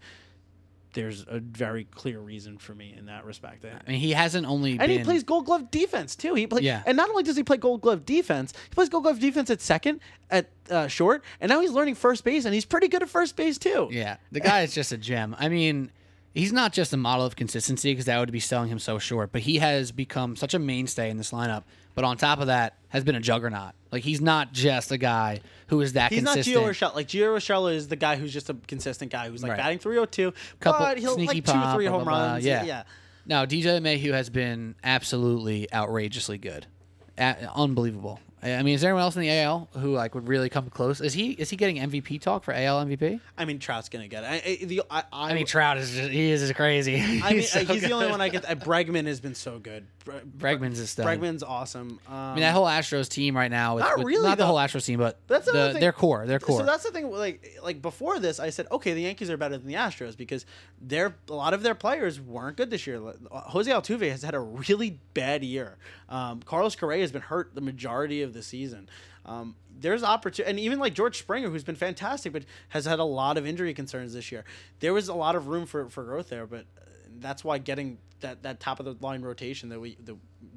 [0.94, 3.64] there's a very clear reason for me in that respect.
[3.64, 4.90] And, I mean, he hasn't only and been.
[4.90, 6.34] he plays Gold Glove defense too.
[6.34, 6.82] He play, Yeah.
[6.86, 9.61] and not only does he play Gold Glove defense, he plays Gold Glove defense at
[9.61, 13.09] second, at uh, short, and now he's learning first base, and he's pretty good at
[13.11, 13.88] first base too.
[13.92, 15.36] Yeah, the guy is just a gem.
[15.38, 15.90] I mean,
[16.37, 19.32] he's not just a model of consistency because that would be selling him so short,
[19.32, 21.64] but he has become such a mainstay in this lineup.
[21.95, 23.72] But on top of that, has been a juggernaut.
[23.91, 26.57] Like he's not just a guy who is that He's consistent.
[26.57, 26.95] not Gio Urshela.
[26.95, 29.59] Like Gio Urshela is the guy who's just a consistent guy who's like Right.
[29.59, 32.26] batting 302, Couple but he'll like two, pop, three home blah, blah.
[32.32, 32.45] runs.
[32.45, 32.64] Yeah.
[32.64, 32.82] yeah.
[33.26, 36.66] Now DJ LeMahieu has been absolutely outrageously good,
[37.18, 38.20] A- unbelievable.
[38.43, 40.68] I I mean, is there anyone else in the AL who like would really come
[40.70, 41.01] close?
[41.01, 43.20] Is he is he getting MVP talk for AL MVP?
[43.37, 44.26] I mean, Trout's gonna get it.
[44.26, 46.97] I, I, the, I, I, I mean, Trout is just, he is just crazy.
[47.22, 48.49] I mean, so he's the only one I get.
[48.49, 49.87] Uh, Bregman has been so good.
[50.07, 51.05] Bre- Bregman's is stud.
[51.05, 51.99] Bregman's awesome.
[52.07, 53.75] Um, I mean, that whole Astros team right now.
[53.75, 54.47] With, Not with- really, not the though.
[54.47, 55.81] whole Astros team, but That's the, thing.
[55.81, 56.27] their core.
[56.27, 56.61] Their core.
[56.61, 57.11] So that's the thing.
[57.11, 60.47] Like, like before this, I said, okay, the Yankees are better than the Astros because
[60.81, 63.03] their a lot of their players weren't good this year.
[63.31, 65.77] Jose Altuve has had a really bad year.
[66.09, 68.89] Um, Carlos Correa has been hurt the majority of the season.
[69.25, 73.05] Um, there's opportunity, and even like George Springer, who's been fantastic, but has had a
[73.05, 74.45] lot of injury concerns this year.
[74.79, 76.65] There was a lot of room for, for growth there, but
[77.19, 80.17] that's why getting that, that top of the line rotation that we that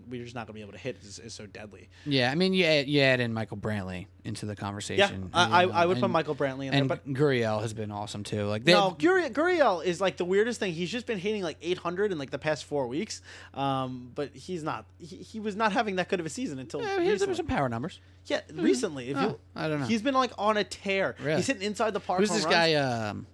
[0.10, 1.88] we're just not going to be able to hit is, is so deadly.
[2.04, 5.30] yeah, I mean, you add, you add in Michael Brantley into the Yeah, conversation.
[5.34, 8.24] I, I, I would put Michael Brantley in there, And but Gurriel has been awesome
[8.24, 8.46] too.
[8.46, 10.74] Like they, No, Guriel, Gurriel is like the weirdest thing.
[10.74, 13.22] He's just been hitting like 800 in like the past four weeks,
[13.54, 14.86] um, but he's not.
[14.98, 17.70] He, he was not having that good of a season until yeah, he some power
[17.70, 18.00] numbers.
[18.26, 19.12] yeah, recently.
[19.12, 19.86] If Oh, you, I don't know.
[19.86, 21.16] He's been like on a tear.
[21.20, 21.38] Really?
[21.38, 22.20] He's hitting inside the park.
[22.20, 22.56] Who's this runs.
[22.56, 22.74] guy?
[22.74, 23.28] Um,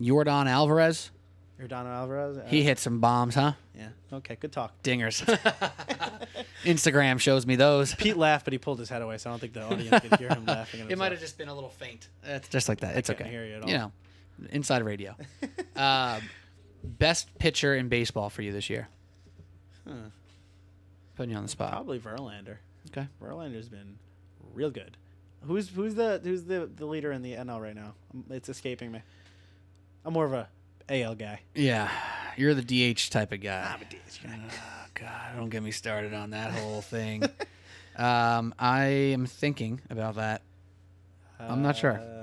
[0.00, 1.10] Jordan Alvarez.
[1.60, 2.38] Jordano Alvarez.
[2.38, 3.52] Uh, He hit some bombs, huh?
[3.76, 3.88] yeah.
[4.12, 4.36] Okay.
[4.40, 4.80] Good talk.
[4.82, 5.22] Dingers.
[6.64, 7.94] Instagram shows me those.
[7.94, 10.18] Pete laughed, but he pulled his head away, so I don't think the audience could
[10.18, 10.80] hear him laughing.
[10.82, 12.08] At It might have just been a little faint.
[12.24, 12.96] It's just like that.
[12.96, 13.30] It's can't okay.
[13.30, 13.68] hear you at all.
[13.70, 13.92] You know,
[14.50, 15.14] inside radio.
[15.76, 16.20] uh,
[16.84, 18.88] best pitcher in baseball for you this year?
[19.86, 19.94] Huh.
[21.16, 21.72] Putting you on the spot.
[21.72, 22.56] probably Verlander.
[22.90, 23.06] Okay.
[23.22, 23.96] Verlander's been
[24.54, 24.96] real good.
[25.42, 27.94] Who's who's the who's the the leader in the NL right now?
[28.14, 29.00] Um, It's escaping me.
[30.04, 30.48] I'm more of a
[30.90, 31.40] AL guy.
[31.54, 31.88] Yeah,
[32.36, 32.62] you're the
[32.94, 33.72] DH type of guy.
[33.74, 34.38] I'm a DH guy.
[34.50, 37.22] Oh, God, don't get me started on that whole thing.
[37.96, 40.42] um, I am thinking about that.
[41.38, 41.92] I'm not sure.
[41.92, 42.20] Uh,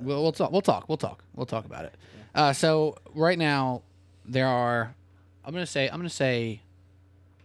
[0.00, 0.52] We'll, we'll talk.
[0.52, 0.88] We'll talk.
[0.88, 1.22] We'll talk.
[1.34, 1.94] We'll talk about it.
[2.34, 3.82] Uh, so right now
[4.24, 4.94] there are,
[5.44, 6.60] I'm gonna say, I'm gonna say,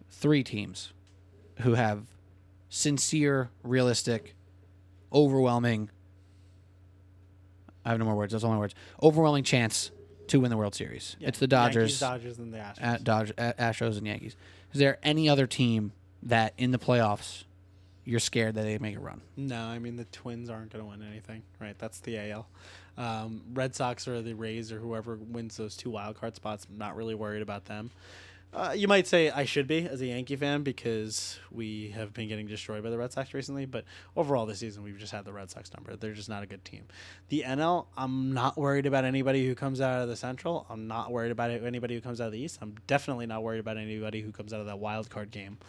[0.09, 0.91] three teams
[1.61, 2.03] who have
[2.69, 4.35] sincere, realistic,
[5.13, 5.89] overwhelming.
[7.85, 8.33] I have no more words.
[8.33, 8.75] That's all my words.
[9.01, 9.91] Overwhelming chance
[10.29, 11.15] to win the World Series.
[11.19, 12.81] yeah, It's the Dodgers, Yankees, Dodgers, and the Astros.
[12.83, 14.35] at Dodge, at Astros, and Yankees.
[14.73, 15.91] Is there any other team
[16.23, 17.43] that in the playoffs
[18.05, 19.21] you're scared that they make a run?
[19.37, 21.77] no, I mean the Twins aren't going to win anything, right?
[21.77, 22.47] That's the AL.
[22.97, 26.67] Um, Red Sox or the Rays or whoever wins those two wild card spots.
[26.69, 27.91] I'm not really worried about them.
[28.51, 32.27] Uh, you might say I should be as a Yankee fan because we have been
[32.27, 33.85] getting destroyed by the Red Sox recently, but
[34.15, 35.95] overall this season we've just had the Red Sox number.
[35.95, 36.85] They're just not a good team.
[37.29, 40.65] The NL, I'm not worried about anybody who comes out of the Central.
[40.67, 42.57] I'm not worried about anybody who comes out of the East.
[42.59, 45.59] I'm definitely not worried about anybody who comes out of that wild card game.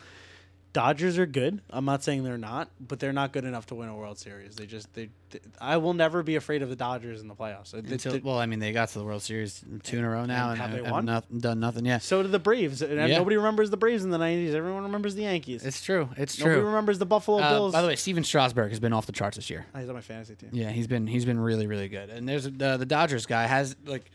[0.72, 1.60] Dodgers are good.
[1.70, 4.54] I'm not saying they're not, but they're not good enough to win a World Series.
[4.54, 5.08] They just they.
[5.30, 7.72] they- I will never be afraid of the Dodgers in the playoffs.
[7.72, 10.08] They- Until, they- well, I mean, they got to the World Series two in a
[10.08, 11.22] row now, And and, have they have won?
[11.40, 12.02] done nothing yet.
[12.04, 13.18] so did the Braves, and Yeah.
[13.18, 14.54] nobody remembers the Braves in the '90s.
[14.54, 15.64] Everyone remembers the Yankees.
[15.66, 16.08] It's true.
[16.16, 16.62] It's nobody true.
[16.62, 17.72] Nobody remembers the Buffalo Uh, Bills.
[17.72, 19.66] by the way, Stephen Strasburg has been off the charts this year.
[19.74, 20.50] Oh, he's on my fantasy team.
[20.52, 22.10] Yeah, he's been he's been really really good.
[22.10, 24.08] And there's the the Dodgers guy has like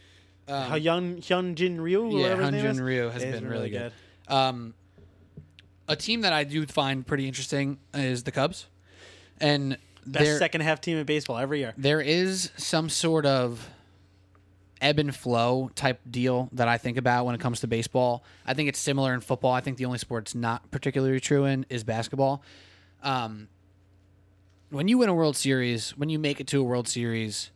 [0.47, 2.77] um, Hyun Hyunjin Ryu, yeah, whatever his name is.
[2.79, 3.91] Hyunjin Ryu has He's been really good.
[4.29, 4.73] Um,
[5.87, 8.67] a team that I do find pretty interesting is the Cubs,
[9.39, 11.73] and Best there second half team in baseball every year.
[11.77, 13.69] there is some sort of
[14.81, 18.23] ebb and flow type deal that I think about when it comes to baseball.
[18.45, 19.51] I think it's similar in football.
[19.51, 22.43] I think the only sport it's not particularly true in is basketball.
[23.01, 23.47] Um,
[24.69, 27.51] when you win a World Series, when you make it to a World Series,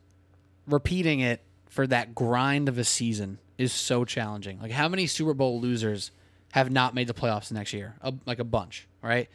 [0.66, 4.58] repeating it for that grind of a season is so challenging.
[4.60, 6.10] Like how many Super Bowl losers
[6.52, 7.96] have not made the playoffs next year?
[8.02, 9.28] A, like a bunch, right?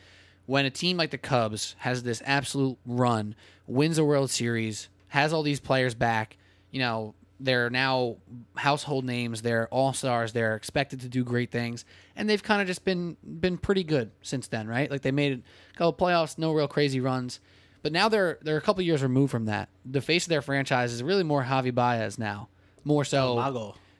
[0.46, 3.36] When a team like the Cubs has this absolute run,
[3.68, 6.38] wins a World Series, has all these players back,
[6.72, 8.18] you know, they're now
[8.56, 11.84] household names, they're all-stars, they're expected to do great things,
[12.16, 14.90] and they've kind of just been been pretty good since then, right?
[14.90, 15.44] Like they made
[15.74, 17.40] a couple playoffs, no real crazy runs.
[17.82, 19.70] But now they're they're a couple years removed from that.
[19.86, 22.48] The face of their franchise is really more Javi Baez now,
[22.84, 23.38] more so.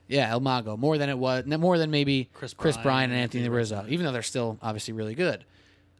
[0.08, 3.48] Yeah, El Mago, more than it was, more than maybe Chris Chris, Bryant and Anthony
[3.48, 5.44] Rizzo, even though they're still obviously really good.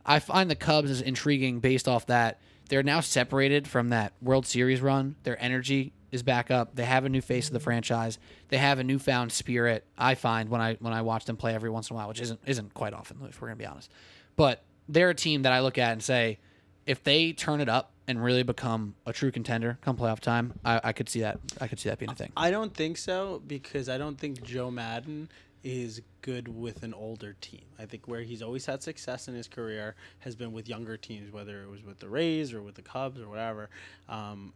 [0.04, 4.46] I find the Cubs is intriguing based off that they're now separated from that World
[4.46, 5.16] Series run.
[5.24, 6.76] Their energy is back up.
[6.76, 8.18] They have a new face of the franchise.
[8.48, 9.84] They have a newfound spirit.
[9.98, 12.20] I find when I when I watch them play every once in a while, which
[12.20, 13.90] isn't isn't quite often, if we're gonna be honest.
[14.36, 16.38] But they're a team that I look at and say,
[16.86, 20.80] if they turn it up and really become a true contender come playoff time, I,
[20.84, 21.38] I could see that.
[21.60, 22.32] I could see that being a thing.
[22.36, 25.28] I don't think so because I don't think Joe Maddon
[25.64, 27.64] is good with an older team.
[27.78, 31.32] I think where he's always had success in his career has been with younger teams,
[31.32, 33.68] whether it was with the Rays or with the Cubs or whatever.
[34.08, 34.52] Um,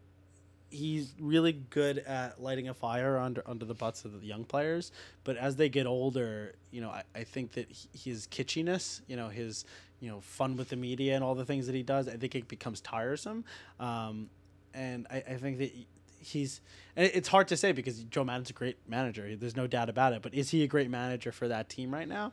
[0.70, 4.92] he's really good at lighting a fire under under the butts of the young players.
[5.24, 9.28] But as they get older, you know, I, I think that his kitschiness, you know,
[9.28, 9.64] his
[10.00, 12.34] you know fun with the media and all the things that he does, I think
[12.34, 13.44] it becomes tiresome.
[13.78, 14.30] Um,
[14.74, 15.72] and I, I think that
[16.20, 16.60] he's
[16.96, 19.34] it's hard to say because Joe Maddon's a great manager.
[19.36, 20.22] There's no doubt about it.
[20.22, 22.32] But is he a great manager for that team right now?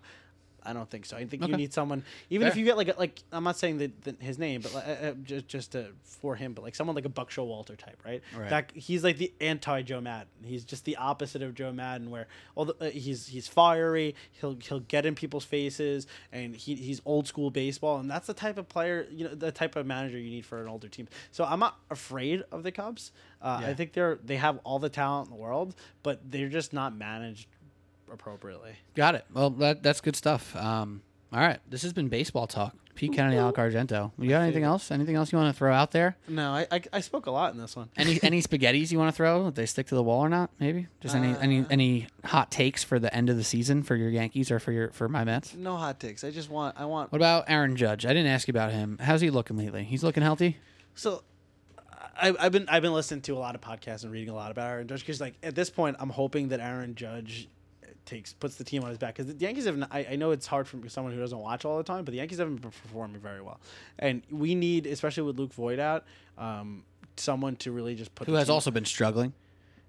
[0.68, 1.16] I don't think so.
[1.16, 3.78] I think you need someone, even if you get like a, like I'm not saying
[3.78, 6.76] that, that his name, but like, uh, uh, just just to, for him, but like
[6.76, 8.22] someone like a Buck Showalter type, right?
[8.38, 8.50] Right.
[8.50, 10.28] That he's like the anti Joe Maddon.
[10.44, 14.14] He's just the opposite of Joe Maddon, where all the, uh, he's he's fiery.
[14.34, 18.34] He'll he'll get in people's faces, and he, he's old school baseball, and that's the
[18.34, 21.08] type of player, you know, the type of manager you need for an older team.
[21.32, 23.12] So I'm not afraid of the Cubs.
[23.42, 26.74] Uh, I think they're they have all the talent in the world, but they're just
[26.74, 27.48] not managed
[28.12, 28.74] appropriately.
[28.96, 29.26] Got it.
[29.34, 30.56] Well, that that's good stuff.
[30.56, 31.02] Um,
[31.32, 32.76] all right, this has been baseball talk.
[32.96, 34.12] Pete Kennedy, Alec Argento.
[34.18, 34.90] You got anything else?
[34.90, 36.18] Anything else you want to throw out there?
[36.28, 37.90] No, I, I I spoke a lot in this one.
[37.96, 39.48] Any any spaghettis you want to throw?
[39.50, 40.50] If they stick to the wall or not?
[40.60, 40.88] Maybe.
[41.00, 44.10] Just any any Uh, any hot takes for the end of the season for your
[44.10, 45.54] Yankees or for your for my Mets?
[45.54, 46.24] No hot takes.
[46.24, 48.04] I just want I want What about Aaron Judge?
[48.04, 48.98] I didn't ask you about him.
[49.00, 49.84] How's he looking lately?
[49.84, 50.58] He's looking healthy.
[50.96, 51.22] So,
[52.20, 54.50] I, I've been I've been listening to a lot of podcasts and reading a lot
[54.50, 57.48] about Aaron Judge because like at this point I'm hoping that Aaron Judge
[58.08, 59.88] takes puts the team on his back because the Yankees have.
[59.92, 62.40] I know it's hard for someone who doesn't watch all the time, but the Yankees
[62.40, 63.60] haven't been performing very well,
[64.00, 66.06] and we need especially with Luke Voit out,
[66.40, 66.84] um,
[67.18, 69.34] someone to really just put Who has team- also been struggling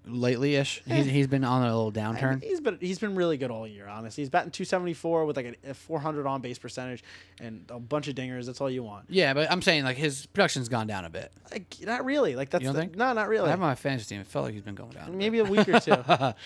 [0.05, 0.81] lately ish.
[0.87, 2.43] He's, he's been on a little I mean, downturn.
[2.43, 3.87] he's been he's been really good all year.
[3.87, 7.03] Honestly, he's batting 274 with like a, a 400 on base percentage
[7.39, 8.45] and a bunch of dingers.
[8.45, 9.05] That's all you want.
[9.09, 11.31] Yeah, but I'm saying like his production's gone down a bit.
[11.51, 12.35] Like, not really.
[12.35, 13.47] Like that's don't the- no, not really.
[13.47, 14.21] I have my fantasy team.
[14.21, 15.09] It felt like he's been going down.
[15.09, 15.11] a.
[15.11, 15.95] Maybe a week or two.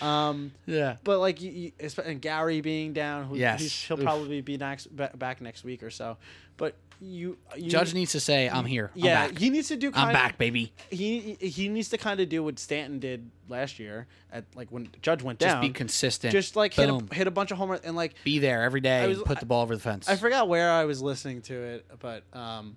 [0.06, 0.96] um, Yeah.
[1.04, 1.72] but like you, you,
[2.04, 3.84] and Gary being down, who Yes.
[3.86, 4.04] he'll Oof.
[4.04, 6.16] probably be next back next week or so.
[6.56, 8.90] But you, you Judge needs to say, "I'm here.
[8.94, 9.38] I'm yeah, back.
[9.38, 9.90] he needs to do.
[9.90, 13.78] Kind I'm back, baby." He he needs to kind of do what Stanton did last
[13.78, 15.60] year at like when Judge went Just down.
[15.60, 16.32] be consistent.
[16.32, 18.80] Just like hit a, hit a bunch of home runs and like be there every
[18.80, 20.08] day was- and put the ball over the fence.
[20.08, 22.76] I forgot where I was listening to it, but um,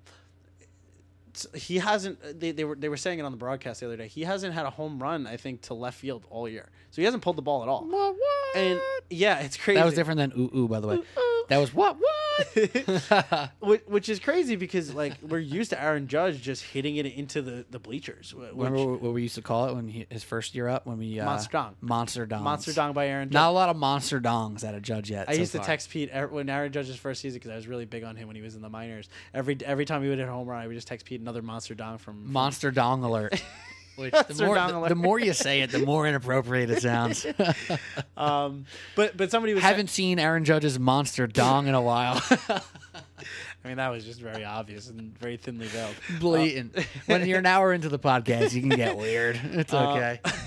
[1.54, 2.40] he hasn't.
[2.40, 4.08] They, they were they were saying it on the broadcast the other day.
[4.08, 6.70] He hasn't had a home run, I think, to left field all year.
[6.92, 7.86] So he hasn't pulled the ball at all.
[7.86, 8.16] what?
[8.16, 8.56] What?
[8.56, 9.78] And yeah, it's crazy.
[9.78, 10.68] that was different than ooh ooh.
[10.68, 11.00] By the way,
[11.50, 13.52] that was what what?
[13.60, 17.42] Which, which is crazy because like we're used to Aaron Judge just hitting it into
[17.42, 18.32] the the bleachers.
[18.32, 20.86] wh- Which, Remember what we used to call it when he, his first year up
[20.86, 21.76] when we uh, Monster dong.
[21.82, 22.42] monster dongs.
[22.42, 23.34] monster dong by Aaron Judge.
[23.34, 25.28] Not a lot of monster dongs at a judge yet.
[25.28, 25.66] I so used to far.
[25.68, 28.28] text Pete er- when Aaron Judge's first season because I was really big on him
[28.28, 29.10] when he was in the minors.
[29.34, 31.42] Every every time he would hit a home run, I would just text Pete another
[31.42, 33.42] monster dong from- monster dong alert.
[33.98, 37.26] Which the more the, the more you say it, the more inappropriate it sounds.
[38.18, 42.22] um, but but somebody was Haven't seen Aaron Judge's monster dong in a while.
[43.66, 45.96] I mean, that was just very obvious and very thinly veiled.
[46.20, 46.78] Blatant.
[47.08, 49.38] when you're an hour into the podcast, you can get weird.
[49.44, 49.90] It's Uh,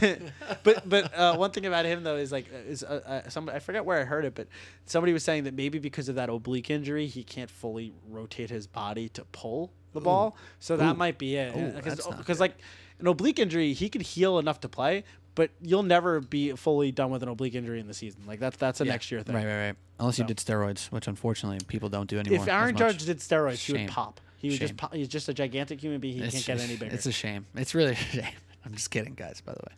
[0.01, 0.18] okay.
[0.62, 3.57] but but uh, one thing about him though is like uh, is uh, uh, somebody
[3.57, 4.46] I forget where I heard it, but
[4.86, 8.66] somebody was saying that maybe because of that oblique injury, he can't fully rotate his
[8.66, 10.36] body to pull the ball.
[10.61, 10.98] So that Ooh.
[10.98, 11.55] might be it.
[11.55, 12.57] Ooh, Because because like
[13.01, 17.11] an oblique injury, he could heal enough to play, but you'll never be fully done
[17.11, 18.22] with an oblique injury in the season.
[18.26, 18.92] Like that's that's a Yeah.
[18.92, 19.34] next year thing.
[19.34, 19.76] Right, right, right.
[19.98, 22.42] Unless you did steroids, which unfortunately people don't do anymore.
[22.42, 22.76] If Aaron.
[22.76, 24.20] Judge did steroids, he would pop.
[24.38, 24.68] He would Shame.
[24.68, 24.94] just pop.
[24.94, 26.16] He's just a gigantic human being.
[26.16, 26.94] He It's can't get any bigger.
[26.94, 27.44] It's a shame.
[27.55, 28.24] It's really a shame.
[28.64, 29.40] I'm just kidding, guys.
[29.42, 29.74] By the way,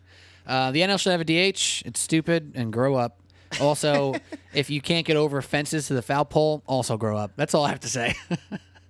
[0.47, 1.83] uh, the NL should have a DH.
[1.85, 3.19] It's stupid and grow up.
[3.61, 4.15] Also,
[4.53, 7.31] if you can't get over fences to the foul pole, also grow up.
[7.35, 8.15] That's all I have to say.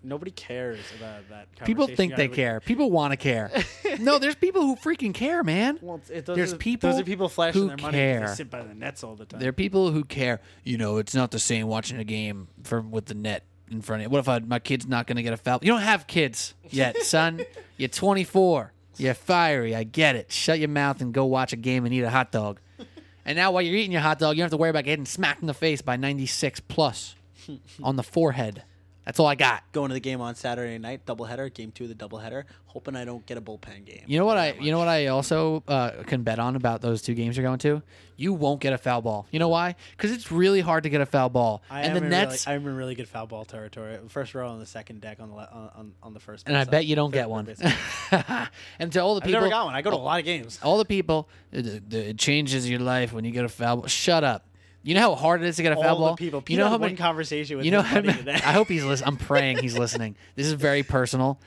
[0.03, 1.65] Nobody cares about that.
[1.65, 2.59] people think they care.
[2.59, 3.51] People want to care.
[3.99, 5.79] no, there's people who freaking care, man.
[5.81, 7.81] Well, it, those There's are, people Those are people flashing their money.
[7.83, 8.27] 'cause care.
[8.27, 9.39] They sit by the nets all the time.
[9.39, 10.41] There are people who care.
[10.63, 14.01] You know, it's not the same watching a game from with the net in front
[14.01, 14.09] of you.
[14.09, 15.59] What if I, my kid's not going to get a foul?
[15.61, 17.41] You don't have kids yet, son.
[17.77, 18.73] You're 24.
[18.97, 19.73] You're fiery.
[19.73, 20.31] I get it.
[20.31, 22.59] Shut your mouth and go watch a game and eat a hot dog.
[23.25, 25.05] And now while you're eating your hot dog, you don't have to worry about getting
[25.05, 27.15] smacked in the face by 96 plus
[27.83, 28.63] on the forehead.
[29.05, 29.63] That's all I got.
[29.73, 33.03] Going to the game on Saturday night, doubleheader, game two of the doubleheader, hoping I
[33.03, 34.03] don't get a bullpen game.
[34.07, 34.53] You know what I?
[34.53, 37.59] You know what I also uh, can bet on about those two games you're going
[37.59, 37.81] to.
[38.15, 39.27] You won't get a foul ball.
[39.31, 39.75] You know why?
[39.91, 41.63] Because it's really hard to get a foul ball.
[41.69, 42.47] I and am the Nets.
[42.47, 43.97] Really, I'm in really good foul ball territory.
[44.07, 46.47] First row on the second deck on the le- on, on, the first.
[46.47, 47.47] and I bet you don't get one.
[48.79, 49.75] and to all the I've people, never got one.
[49.75, 50.59] I go to a lot of games.
[50.63, 53.87] all the people, it, it changes your life when you get a foul ball.
[53.87, 54.47] Shut up.
[54.83, 56.09] You know how hard it is to get a foul All ball.
[56.11, 56.43] the people.
[56.47, 58.29] you know how many conversation with You know how many.
[58.31, 59.07] I hope he's listening.
[59.07, 60.15] I'm praying he's listening.
[60.35, 61.39] This is very personal.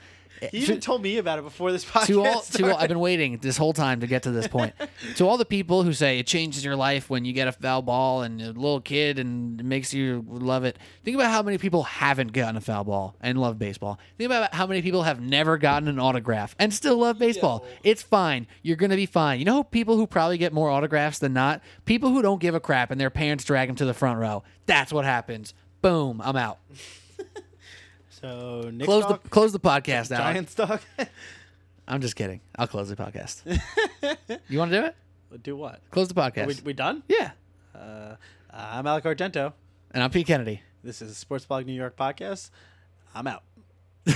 [0.51, 2.07] He even told me about it before this podcast.
[2.07, 2.77] to all, to all.
[2.77, 4.73] I've been waiting this whole time to get to this point.
[5.15, 7.81] to all the people who say it changes your life when you get a foul
[7.81, 10.77] ball and a little kid and it makes you love it.
[11.03, 13.99] Think about how many people haven't gotten a foul ball and love baseball.
[14.17, 17.65] Think about how many people have never gotten an autograph and still love baseball.
[17.83, 18.47] It's fine.
[18.61, 19.39] You're gonna be fine.
[19.39, 21.61] You know people who probably get more autographs than not?
[21.85, 24.43] People who don't give a crap and their parents drag them to the front row.
[24.65, 25.53] That's what happens.
[25.81, 26.21] Boom.
[26.23, 26.59] I'm out.
[28.21, 30.19] So Nick Close stock, the close the podcast out.
[30.19, 30.81] Giant stock.
[31.87, 32.41] I'm just kidding.
[32.55, 33.43] I'll close the podcast.
[34.49, 35.43] you want to do it?
[35.43, 35.81] Do what?
[35.91, 36.47] Close the podcast.
[36.47, 37.03] We, we done?
[37.07, 37.31] yeah.
[37.75, 38.15] Uh,
[38.51, 39.53] I'm Alec Argento.
[39.91, 40.61] And I'm Pete Kennedy.
[40.83, 42.49] This is Sports Blog New York podcast.
[43.13, 43.43] I'm out.